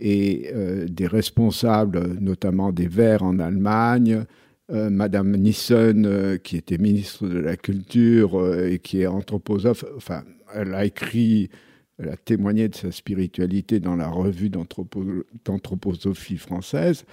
[0.02, 0.50] et
[0.88, 4.24] des responsables, notamment des Verts en Allemagne,
[4.70, 10.22] Madame Nissen, qui était ministre de la Culture et qui est anthroposophe, enfin,
[10.54, 11.50] elle a écrit,
[11.98, 17.04] elle a témoigné de sa spiritualité dans la revue d'anthroposophie française.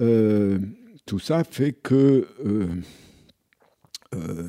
[0.00, 0.58] Euh,
[1.06, 2.68] tout ça fait que euh,
[4.14, 4.48] euh,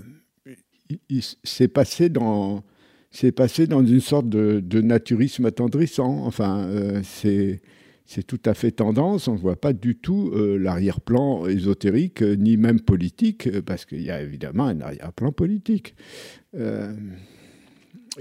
[1.74, 2.64] passé dans
[3.12, 6.26] c'est passé dans une sorte de, naturisme attendrissant.
[6.26, 6.70] Enfin,
[7.04, 7.62] c'est
[8.06, 9.28] c'est tout à fait tendance.
[9.28, 14.22] On ne voit pas du tout l'arrière-plan ésotérique, ni même politique, parce qu'il y a
[14.22, 15.96] évidemment un arrière-plan politique.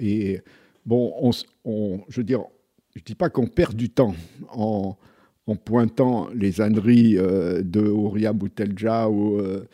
[0.00, 0.40] et
[0.86, 1.32] bon,
[1.64, 4.14] on, je je ne dis pas qu'on perd du temps
[4.50, 4.96] en,
[5.48, 9.64] en pointant les âneries euh, de Ouria Boutelja ou, euh,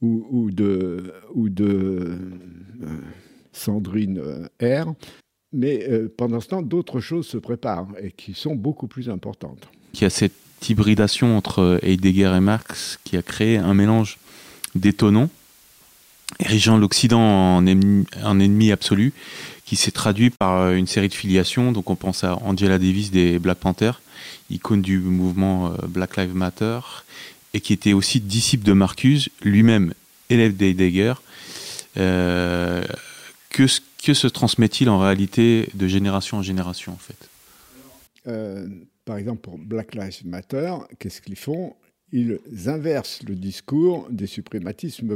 [0.00, 1.12] de
[1.60, 2.16] euh,
[3.52, 4.22] Sandrine
[4.62, 4.94] R.
[5.52, 9.68] Mais pendant ce temps, d'autres choses se préparent et qui sont beaucoup plus importantes.
[9.94, 10.32] Il y a cette
[10.68, 14.18] hybridation entre Heidegger et Marx qui a créé un mélange
[14.74, 15.30] détonnant,
[16.40, 19.12] érigeant l'Occident en ennemi, en ennemi absolu,
[19.64, 21.70] qui s'est traduit par une série de filiations.
[21.70, 24.00] Donc on pense à Angela Davis des Black Panthers,
[24.50, 26.80] icône du mouvement euh, Black Lives Matter,
[27.52, 29.94] et qui était aussi disciple de Marcuse, lui-même
[30.28, 31.14] élève d'Heidegger.
[31.96, 32.82] Euh,
[33.50, 33.64] que,
[34.04, 37.28] que, se transmet-il en réalité de génération en génération en fait?
[38.26, 38.66] Euh,
[39.04, 41.76] Par exemple, pour Black Lives Matter, qu'est-ce qu'ils font?
[42.12, 44.26] Ils inversent le discours des,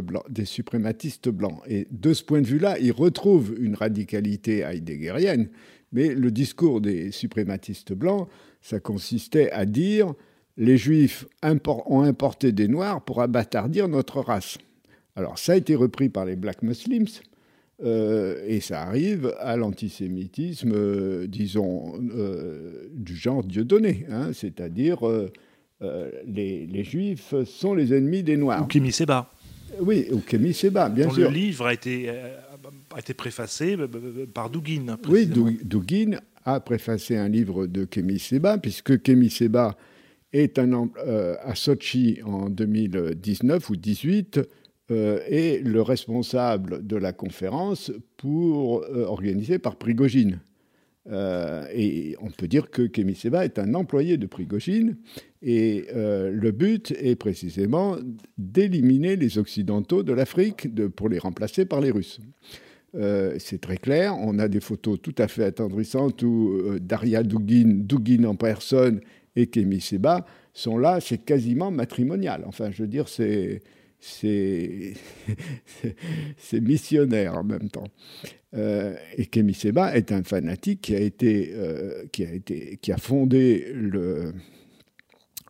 [0.03, 1.61] blancs, des suprématistes blancs.
[1.69, 5.49] Et de ce point de vue-là, ils retrouvent une radicalité heideggerienne,
[5.93, 8.29] mais le discours des suprématistes blancs
[8.69, 10.13] ça consistait à dire
[10.59, 14.59] les Juifs ont importé des Noirs pour abattardir notre race.
[15.17, 17.07] Alors ça a été repris par les Black Muslims
[17.85, 21.95] et ça arrive à l'antisémitisme, disons,
[22.93, 24.99] du genre Dieudonné, hein, c'est-à-dire
[25.81, 28.65] les, les, Juifs sont les ennemis des Noirs.
[28.65, 29.33] Ou Kémy Seba.
[29.81, 31.31] Oui, ou Kémy Seba, bien sûr.
[31.31, 33.77] Le livre a été, a été préfacé
[34.35, 34.99] par Douguin.
[35.09, 36.19] Oui, Douguin
[36.49, 39.77] a préfacé un livre de Kémy Seba, puisque Kémy Seba
[40.33, 44.41] est un, euh, à Sochi en 2019 ou 2018
[44.91, 50.41] euh, est le responsable de la conférence pour euh, organisée par Prigogine.
[51.11, 54.97] et on peut dire que Kémy Seba est un employé de Prigogine
[55.41, 57.97] et le but est précisément
[58.37, 62.21] d'éliminer les Occidentaux de l'Afrique pour les remplacer par les Russes.
[62.95, 64.17] C'est très clair.
[64.19, 69.01] On a des photos tout à fait attendrissantes où Daria Dugin, Dugin en personne,
[69.39, 72.43] et Kémy Seba sont là, c'est quasiment matrimonial.
[72.47, 73.61] Enfin, je veux dire, c'est
[76.53, 77.87] missionnaire en même temps.
[78.55, 82.03] Euh, et Kémy Seba est un fanatique qui a euh,
[82.99, 83.73] fondé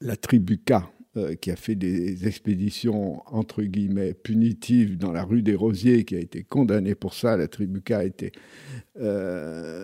[0.01, 0.75] la tribu K,
[1.19, 6.17] euh, qui a fait des expéditions entre guillemets punitives dans la rue des Rosiers, qui
[6.17, 7.37] a été condamné pour ça.
[7.37, 8.33] La tribu K a été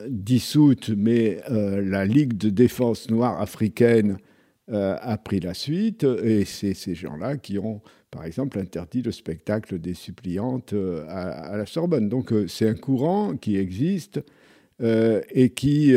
[0.09, 4.19] dissoute, mais la Ligue de défense noire africaine
[4.71, 9.13] euh, a pris la suite, et c'est ces gens-là qui ont, par exemple, interdit le
[9.13, 12.09] spectacle des suppliantes euh, à, la Sorbonne.
[12.09, 14.23] Donc euh, c'est un courant qui existe
[14.81, 15.95] et qui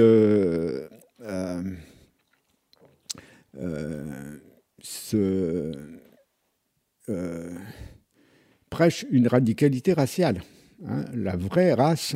[4.88, 5.71] se,
[8.69, 10.41] prêche une radicalité raciale.
[10.85, 11.05] Hein.
[11.13, 12.15] La vraie race,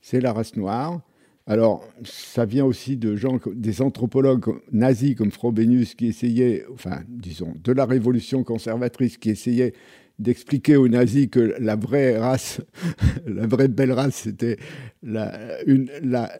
[0.00, 1.00] c'est la race noire.
[1.46, 7.86] Alors, ça vient aussi des anthropologues nazis comme Frobenius qui essayaient, enfin, disons, de la
[7.86, 9.72] révolution conservatrice qui essayaient
[10.18, 12.60] d'expliquer aux nazis que la vraie race,
[13.26, 14.58] la vraie belle race, c'était
[15.02, 15.30] la,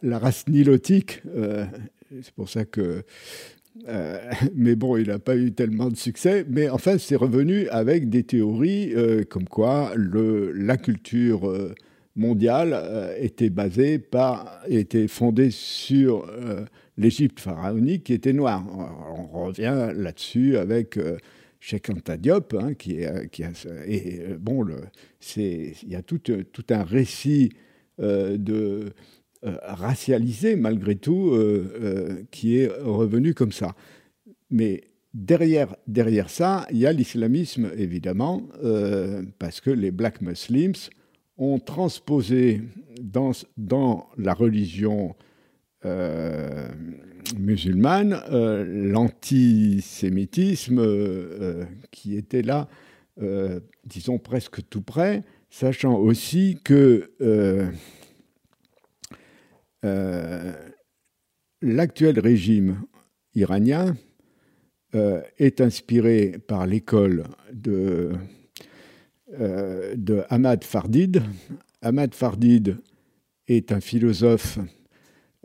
[0.03, 1.23] race nilotique.
[1.27, 1.65] Euh,
[2.21, 3.03] c'est pour ça que.
[3.87, 4.19] Euh,
[4.55, 6.45] mais bon, il n'a pas eu tellement de succès.
[6.49, 11.73] Mais enfin, c'est revenu avec des théories euh, comme quoi le, la culture
[12.15, 16.29] mondiale euh, était basée par, était fondée sur
[16.97, 18.65] l'Égypte pharaonique qui était noire.
[19.33, 20.99] On revient là-dessus avec
[21.59, 23.51] Cheikh Anta Diop, hein, qui, est, qui a,
[23.85, 24.65] et bon,
[25.37, 27.51] il y a tout, tout un récit
[27.99, 28.93] de
[29.43, 31.37] racialisé malgré tout
[32.31, 33.75] qui est revenu comme ça.
[34.49, 34.83] Mais
[35.13, 38.43] derrière, derrière ça, il y a l'islamisme évidemment,
[39.39, 40.89] parce que les Black Muslims
[41.37, 42.61] ont transposé
[43.01, 45.15] dans, dans la religion
[45.85, 46.67] euh,
[47.37, 52.67] musulmane euh, l'antisémitisme euh, qui était là,
[53.85, 57.11] disons presque tout près, sachant aussi que
[61.61, 62.81] l'actuel régime
[63.35, 63.95] iranien
[64.93, 67.23] est inspiré par l'école
[67.53, 68.11] de
[69.39, 71.21] euh, de Ahmad Fardid.
[71.83, 72.77] Ahmad Fardid
[73.47, 74.57] est un philosophe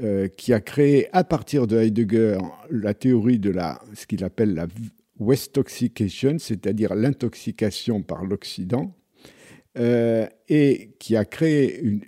[0.01, 2.39] euh, qui a créé à partir de Heidegger
[2.71, 4.69] la théorie de la, ce qu'il appelle la
[5.19, 8.97] Westoxication, c'est-à-dire l'intoxication par l'Occident,
[9.77, 12.01] euh, et qui a créé une,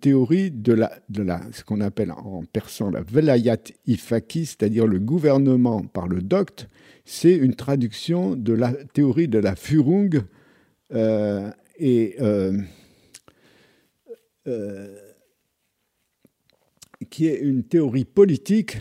[0.00, 4.98] théorie de, la, de la, ce qu'on appelle en persan la velayat ifaki, c'est-à-dire le
[4.98, 6.68] gouvernement par le docte.
[7.04, 10.22] C'est une traduction de la théorie de la Führung
[10.92, 12.58] euh, et euh,
[14.46, 14.96] euh,
[17.10, 18.78] qui est une théorie politique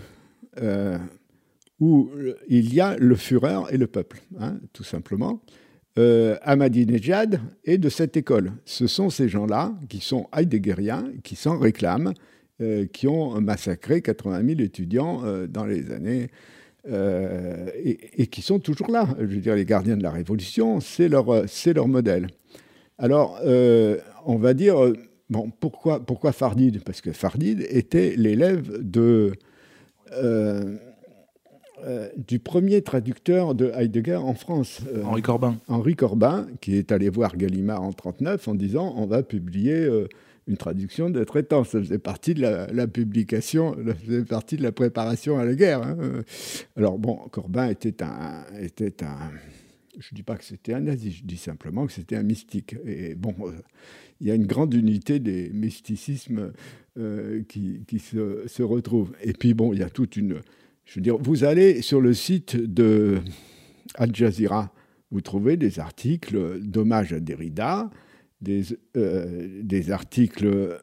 [1.82, 2.10] où
[2.48, 5.42] il y a le Führer et le peuple, hein, tout simplement.
[5.98, 8.52] Euh, Ahmadinejad est de cette école.
[8.66, 12.14] Ce sont ces gens-là qui sont heideggeriens, qui s'en réclament,
[12.94, 16.30] qui ont massacré 80 000 étudiants dans les années
[16.88, 19.08] euh, et, qui sont toujours là.
[19.20, 22.28] Je veux dire, les gardiens de la Révolution, c'est leur, c'est leur modèle.
[23.00, 24.76] Alors, euh, on va dire,
[25.60, 26.84] pourquoi, pourquoi Fardid?
[26.84, 29.34] Parce que Fardid était l'élève de,
[31.84, 34.82] euh, du premier traducteur de Heidegger en France.
[35.04, 35.58] Henri Corbin.
[35.68, 39.90] Henri Corbin, qui est allé voir Gallimard en 1939 en disant on va publier
[40.48, 41.64] une traduction de traitant.
[41.64, 45.84] Ça faisait partie de la, publication, ça faisait partie de la préparation à la guerre.
[45.84, 45.98] Hein.
[46.78, 49.32] Alors bon, Corbin était un, était un,
[50.00, 52.76] je ne dis pas que c'était un nazi, je dis simplement que c'était un mystique.
[52.86, 53.52] Et bon, euh,
[54.22, 56.52] il y a une grande unité des mysticismes
[56.98, 59.14] euh, qui, qui se, se, retrouvent.
[59.22, 60.42] Et puis bon, il y a toute une,
[60.86, 63.20] je veux dire, vous allez sur le site de
[63.96, 64.72] Al Jazeera,
[65.12, 67.90] vous trouvez des articles d'hommage à Derrida,
[68.42, 68.64] des,
[68.94, 70.80] des articles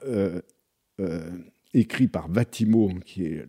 [1.75, 3.47] écrits par Vatimo, qui est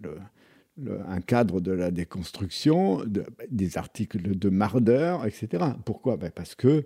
[1.08, 3.04] un cadre de la déconstruction,
[3.49, 5.64] des articles de Marder, etc.
[5.86, 6.18] Pourquoi?
[6.18, 6.86] Ben Parce que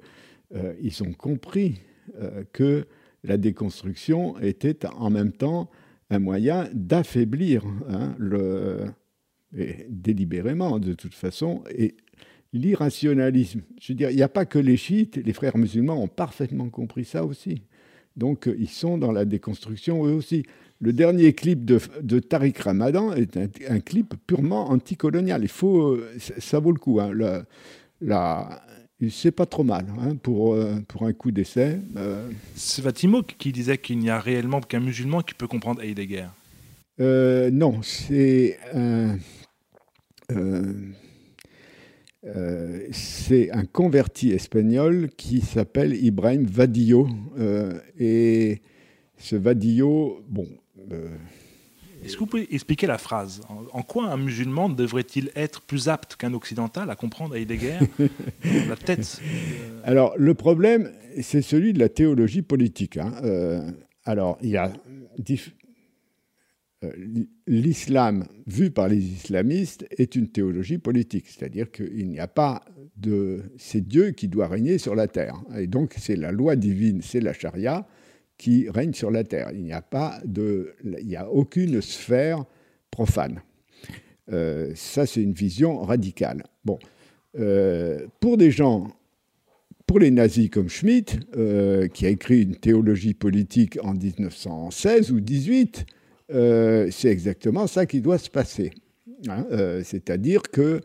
[0.82, 1.82] ils ont compris
[2.54, 2.86] que
[3.24, 5.70] la déconstruction était en même temps
[6.10, 8.86] un moyen d'affaiblir hein, le,
[9.54, 11.96] délibérément de toute façon, et
[12.54, 13.62] l'irrationalisme.
[13.80, 16.70] Je veux dire, il n'y a pas que les chiites, les frères musulmans ont parfaitement
[16.70, 17.62] compris ça aussi.
[18.16, 20.44] Donc ils sont dans la déconstruction eux aussi.
[20.80, 25.42] Le dernier clip de, de Tariq Ramadan est un, clip purement anticolonial.
[25.44, 27.00] Il faut, ça vaut le coup.
[27.00, 27.12] Hein.
[28.00, 28.64] la,
[29.10, 31.80] c'est pas trop mal hein, pour, euh, pour un coup d'essai.
[31.98, 32.30] Euh.
[32.56, 36.28] C'est Vatimo qui disait qu'il n'y a réellement qu'un musulman qui peut comprendre Heidegger.
[37.00, 39.18] Euh, non, c'est un,
[42.92, 47.08] c'est un converti espagnol qui s'appelle Ibrahim Vadillo.
[48.00, 48.62] et
[49.18, 50.48] ce Vadillo, bon,
[52.04, 53.42] est-ce que vous pouvez expliquer la phrase?
[53.50, 57.80] En, quoi un musulman devrait-il être plus apte qu'un occidental à comprendre Heidegger
[58.68, 59.20] La tête.
[59.22, 62.98] Euh, alors, le problème, c'est celui de la théologie politique.
[62.98, 63.14] Hein.
[63.24, 63.62] Euh,
[64.06, 64.72] alors, il y a.
[66.84, 66.92] Euh,
[67.48, 72.64] l'islam, vu par les islamistes, est une théologie politique, c'est-à-dire qu'il n'y a pas
[72.96, 73.42] de.
[73.58, 75.42] C'est Dieu qui doit régner sur la terre.
[75.58, 77.88] Et donc, c'est la loi divine, c'est la charia
[78.38, 79.50] qui règne sur la terre.
[79.54, 82.46] Il n'y a pas de, il n'y a aucune sphère
[82.92, 83.42] profane.
[84.32, 86.44] Euh, ça, c'est une vision radicale.
[86.64, 86.78] Bon,
[87.40, 88.88] euh, pour des gens,
[89.88, 91.18] pour les nazis comme Schmitt,
[91.94, 95.88] qui a écrit une théologie politique en 1916 ou 18,
[96.30, 98.72] c'est exactement ça qui doit se passer.
[99.28, 99.46] Hein.
[99.84, 100.82] C'est-à-dire que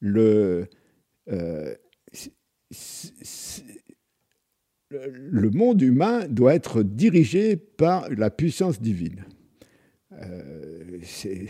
[0.00, 0.68] le
[4.90, 9.24] le monde humain doit être dirigé par la puissance divine.
[10.12, 11.00] Euh,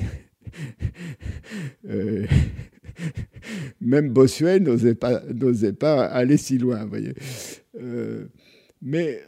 [1.88, 2.26] euh,
[3.80, 5.22] même Bossuet n'osait pas,
[5.78, 7.14] pas aller si loin, voyez.
[7.80, 8.26] Euh,
[8.80, 9.22] mais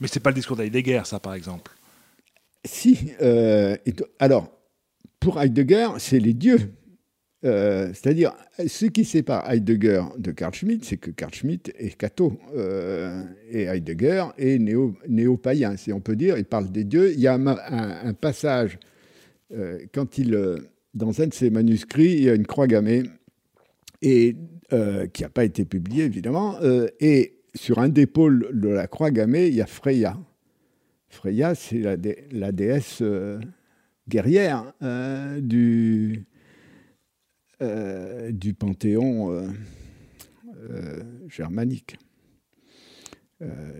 [0.00, 1.70] mais c'est pas le discours d'Heidegger, ça, par exemple.
[2.64, 3.10] Si.
[4.18, 4.50] alors,
[5.20, 6.58] pour Heidegger, c'est les dieux
[7.44, 8.32] euh, c'est-à-dire,
[8.66, 13.64] ce qui sépare Heidegger de Carl Schmitt, c'est que Carl Schmitt est catho euh, et
[13.64, 16.38] Heidegger est néo-païen, si on peut dire.
[16.38, 17.12] Il parle des dieux.
[17.12, 18.78] Il y a un, passage,
[19.52, 20.38] euh, quand il,
[20.94, 23.02] dans un de ses manuscrits, il y a une croix gammée,
[24.00, 24.36] qui
[24.72, 26.56] n'a pas été publiée, évidemment,
[27.00, 30.18] et sur un des pôles de la croix gammée, il y a Freya.
[31.14, 33.02] Freya, c'est la, déesse
[34.08, 34.72] guerrière
[35.40, 36.26] du
[37.62, 39.46] euh, du panthéon euh,
[40.70, 41.96] euh, germanique,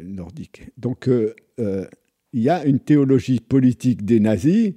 [0.05, 0.63] nordique.
[0.79, 1.09] Donc
[1.59, 4.75] il y a une théologie politique des nazis.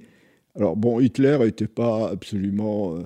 [0.56, 2.98] Alors bon, Hitler n'était pas absolument...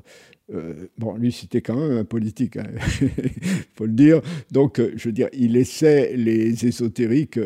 [0.96, 2.70] bon, lui, c'était quand même un politique, il hein,
[3.74, 4.22] faut le dire.
[4.50, 7.40] Donc, je veux dire, il laissait les ésotériques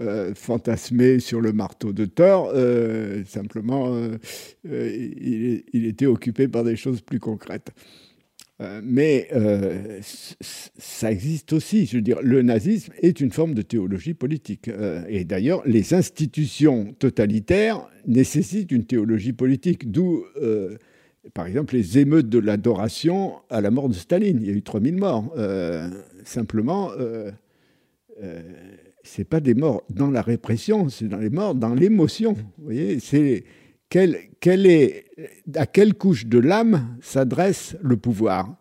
[0.00, 2.50] euh, fantasmé sur le marteau de Thor.
[2.54, 7.70] Euh, simplement, euh, il, était occupé par des choses plus concrètes.
[8.82, 9.28] mais
[10.78, 11.84] ça existe aussi.
[11.84, 14.70] Je veux dire, le nazisme est une forme de théologie politique.
[15.08, 20.24] et d'ailleurs, les institutions totalitaires nécessitent une théologie politique, d'où
[21.34, 24.38] par exemple, les émeutes de l'adoration à la mort de Staline.
[24.40, 25.34] Il y a eu 3000 morts.
[26.24, 26.90] simplement,
[29.02, 32.32] c'est pas des morts dans la répression, c'est dans les morts dans l'émotion.
[32.32, 33.44] Vous voyez, c'est
[33.88, 34.16] quelle,
[34.66, 35.04] est,
[35.54, 38.56] à quelle couche de l'âme s'adresse le pouvoir?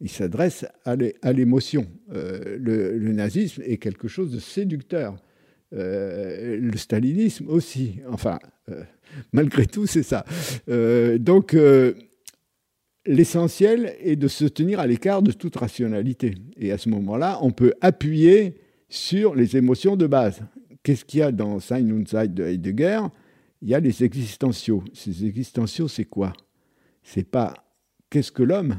[0.00, 1.86] Il s'adresse à l'émotion.
[2.12, 5.16] Euh, le, nazisme est quelque chose de séducteur.
[5.72, 8.00] Euh, le stalinisme aussi.
[8.10, 8.38] Enfin,
[8.68, 8.82] euh,
[9.32, 10.26] malgré tout, c'est ça.
[11.18, 11.56] donc,
[13.06, 16.34] l'essentiel est de se tenir à l'écart de toute rationalité.
[16.58, 18.56] Et à ce moment-là, on peut appuyer
[18.88, 20.42] sur les émotions de base.
[20.82, 23.00] Qu'est-ce qu'il y a dans Sein und Zeit de Heidegger
[23.62, 24.84] Il y a les existentiaux.
[24.92, 26.32] Ces existentiaux, c'est quoi?
[27.02, 27.54] C'est pas
[28.10, 28.76] qu'est-ce que l'homme?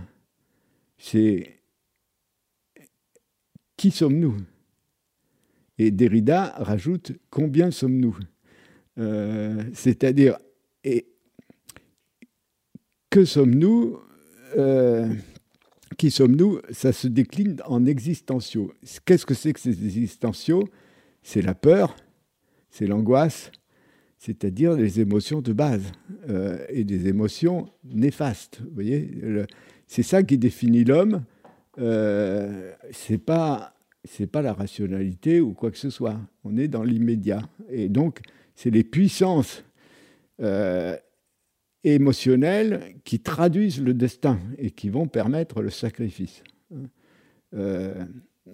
[0.97, 1.59] C'est
[3.77, 4.37] qui sommes-nous?
[5.77, 8.17] Et Derrida rajoute combien sommes-nous?
[8.97, 10.37] Euh, C'est-à-dire,
[13.09, 13.97] que sommes-nous?
[14.57, 15.07] Euh,
[15.97, 18.73] qui sommes-nous Ça se décline en existentiaux.
[19.05, 20.67] Qu'est-ce que c'est que ces existentiaux?
[21.23, 21.95] C'est la peur,
[22.69, 23.51] c'est l'angoisse,
[24.19, 25.91] c'est-à-dire les émotions de base
[26.29, 28.59] euh, et des émotions néfastes.
[28.61, 29.09] Vous voyez,
[29.87, 31.23] c'est ça qui définit l'homme.
[31.77, 33.75] Euh, c'est pas
[34.07, 36.19] c'est pas la rationalité ou quoi que ce soit.
[36.43, 37.41] On est dans l'immédiat.
[37.69, 38.19] Et donc,
[38.53, 39.63] c'est les puissances
[40.41, 40.95] euh,
[41.93, 46.43] émotionnelles qui traduisent le destin et qui vont permettre le sacrifice.
[47.53, 47.93] Euh,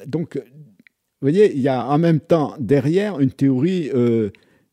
[0.06, 4.30] donc, vous voyez, il y a en même temps derrière une théorie euh,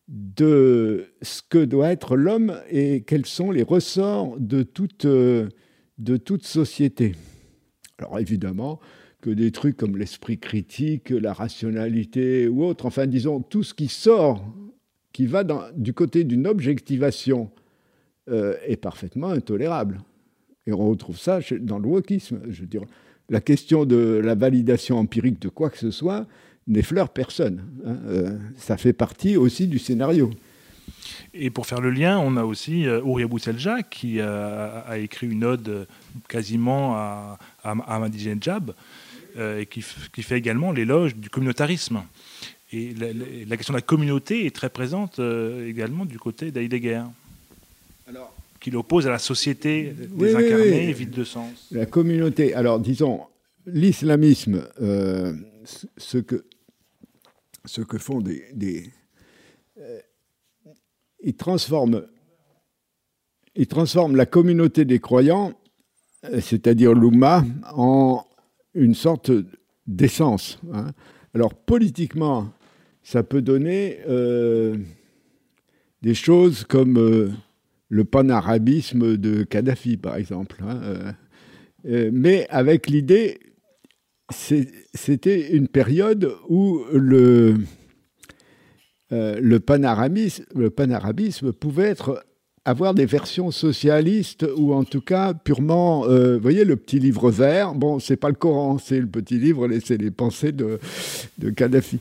[0.08, 6.44] de ce que doit être l'homme et quels sont les ressorts de toute, de toute
[6.44, 7.14] société.
[7.98, 8.80] Alors évidemment,
[9.20, 13.88] que des trucs comme l'esprit critique, la rationalité ou autre, enfin disons tout ce qui
[13.88, 14.44] sort,
[15.12, 15.44] qui va
[15.76, 17.50] du côté d'une objectivation,
[18.30, 19.98] euh, est parfaitement intolérable.
[20.66, 22.40] Et on retrouve ça dans le wokisme.
[22.48, 22.68] Je veux
[23.30, 26.26] la question de la validation empirique de quoi que ce soit
[26.66, 27.64] n'effleure personne.
[27.84, 27.96] Hein.
[28.06, 30.30] Euh, ça fait partie aussi du scénario.
[31.34, 35.44] Et pour faire le lien, on a aussi euh, Ouria Bousselja qui a, écrit une
[35.44, 35.86] ode
[36.28, 38.08] quasiment à, à, à
[38.40, 38.74] Jab,
[39.36, 42.02] euh, et qui, fait également l'éloge du communautarisme.
[42.72, 42.92] Et
[43.46, 45.20] la, question de la communauté est très présente
[45.66, 47.04] également du côté d'Heidegger,
[48.60, 51.68] qui l'oppose à la société désincarnée et vide de sens.
[51.70, 53.22] La communauté, alors disons,
[53.66, 55.32] l'islamisme, euh,
[55.96, 56.44] ce, que,
[57.64, 58.44] ce que font des...
[58.54, 58.90] des
[61.22, 62.04] ils transforment
[63.58, 65.52] ils transforment la communauté des croyants,
[66.40, 67.44] c'est-à-dire l'Oumma,
[67.74, 68.24] en,
[68.74, 69.32] une sorte
[69.86, 70.60] d'essence.
[70.72, 70.92] Hein.
[71.34, 72.52] Alors politiquement,
[73.02, 74.76] ça peut donner euh,
[76.02, 77.30] des choses comme euh,
[77.88, 80.62] le panarabisme de Kadhafi, par exemple.
[80.62, 81.14] Hein,
[81.86, 83.40] euh, mais avec l'idée,
[84.30, 87.56] c'était une période où le,
[89.10, 92.24] le panarabisme pouvait être
[92.64, 97.30] avoir des versions socialistes ou en tout cas purement, euh, vous voyez, le petit livre
[97.30, 97.74] vert.
[97.74, 100.78] Bon, c'est pas le Coran, c'est le petit livre, c'est les pensées de,
[101.38, 101.98] de Kadhafi.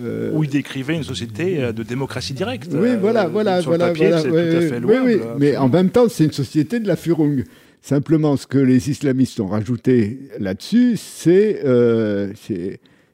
[0.00, 2.68] Euh, Où il décrivait une société euh, de démocratie directe.
[2.72, 4.22] Oui, voilà, voilà, voilà, voilà.
[4.22, 7.44] oui, oui, mais en même temps, c'est une société de la furung.
[7.80, 11.62] Simplement, ce que les islamistes ont rajouté là-dessus, c'est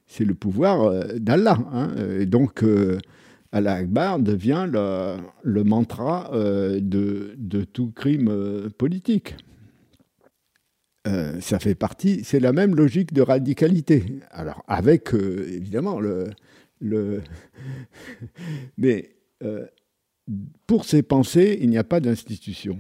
[0.07, 1.59] c'est le pouvoir d'Allah.
[1.73, 1.91] Hein.
[2.19, 2.63] Et donc
[3.55, 9.37] Allah Akbar devient le, mantra euh, de, tout crime euh, politique.
[11.07, 14.05] Euh, ça fait partie, c'est la même logique de radicalité.
[14.33, 16.31] Alors, avec évidemment le.
[18.77, 19.15] Mais
[20.67, 22.77] pour ces pensées, il n'y a pas d'institution.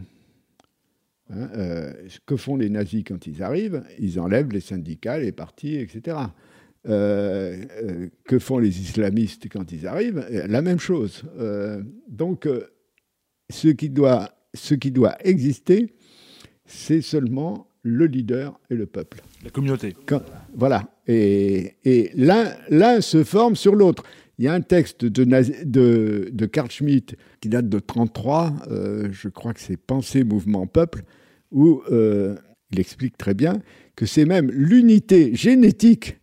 [1.31, 1.49] Hein,
[2.27, 6.17] que font les nazis quand ils arrivent Ils enlèvent les syndicats, les partis, etc.
[6.87, 11.23] Euh, euh, que font les islamistes quand ils arrivent La même chose.
[11.39, 12.47] Euh, donc,
[13.49, 15.95] ce qui, doit, ce qui doit exister,
[16.67, 19.23] c'est seulement le leader et le peuple.
[19.43, 19.97] La communauté.
[20.55, 20.91] voilà.
[21.07, 24.03] Et, et l'un se forme sur l'autre.
[24.37, 25.25] Il y a un texte de,
[25.65, 28.53] de, de, Carl Schmitt qui date de 1933,
[29.11, 31.05] je crois que c'est Pensée, Mouvement, Peuple,
[31.51, 33.63] où il explique très bien
[33.97, 36.19] que c'est même l'unité génétique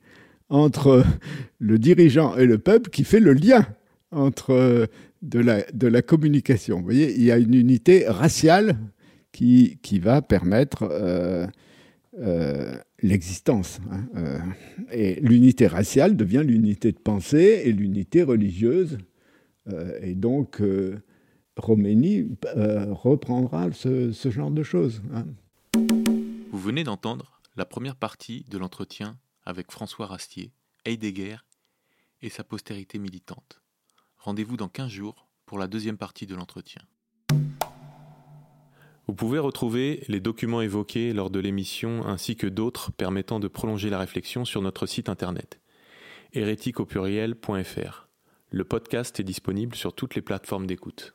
[0.52, 1.04] entre
[1.60, 3.66] le dirigeant et le peuple qui fait le lien
[4.12, 4.88] entre
[5.22, 6.78] de la, de la communication.
[6.78, 8.78] Vous voyez, il y a une unité raciale
[9.32, 11.47] qui, qui va permettre euh,
[12.20, 13.80] euh, l'existence.
[13.89, 14.39] Hein, euh,
[14.91, 18.97] et l'unité raciale devient l'unité de pensée et l'unité religieuse.
[20.02, 20.62] et donc,
[21.56, 22.30] Roménie
[22.89, 25.02] reprendra ce, ce, genre de choses.
[25.14, 25.26] Hein.
[26.52, 30.52] Vous venez d'entendre la première partie de l'entretien avec François Rastier,
[30.86, 31.38] Heidegger
[32.22, 33.62] et sa postérité militante.
[34.18, 36.82] Rendez-vous dans 15 jours pour la deuxième partie de l'entretien.
[39.08, 43.89] Vous pouvez retrouver les documents évoqués lors de l'émission ainsi que d'autres permettant de prolonger
[43.89, 45.62] la réflexion sur notre site internet
[46.34, 46.78] hérétique
[48.50, 51.14] Le podcast est disponible sur toutes les plateformes d'écoute.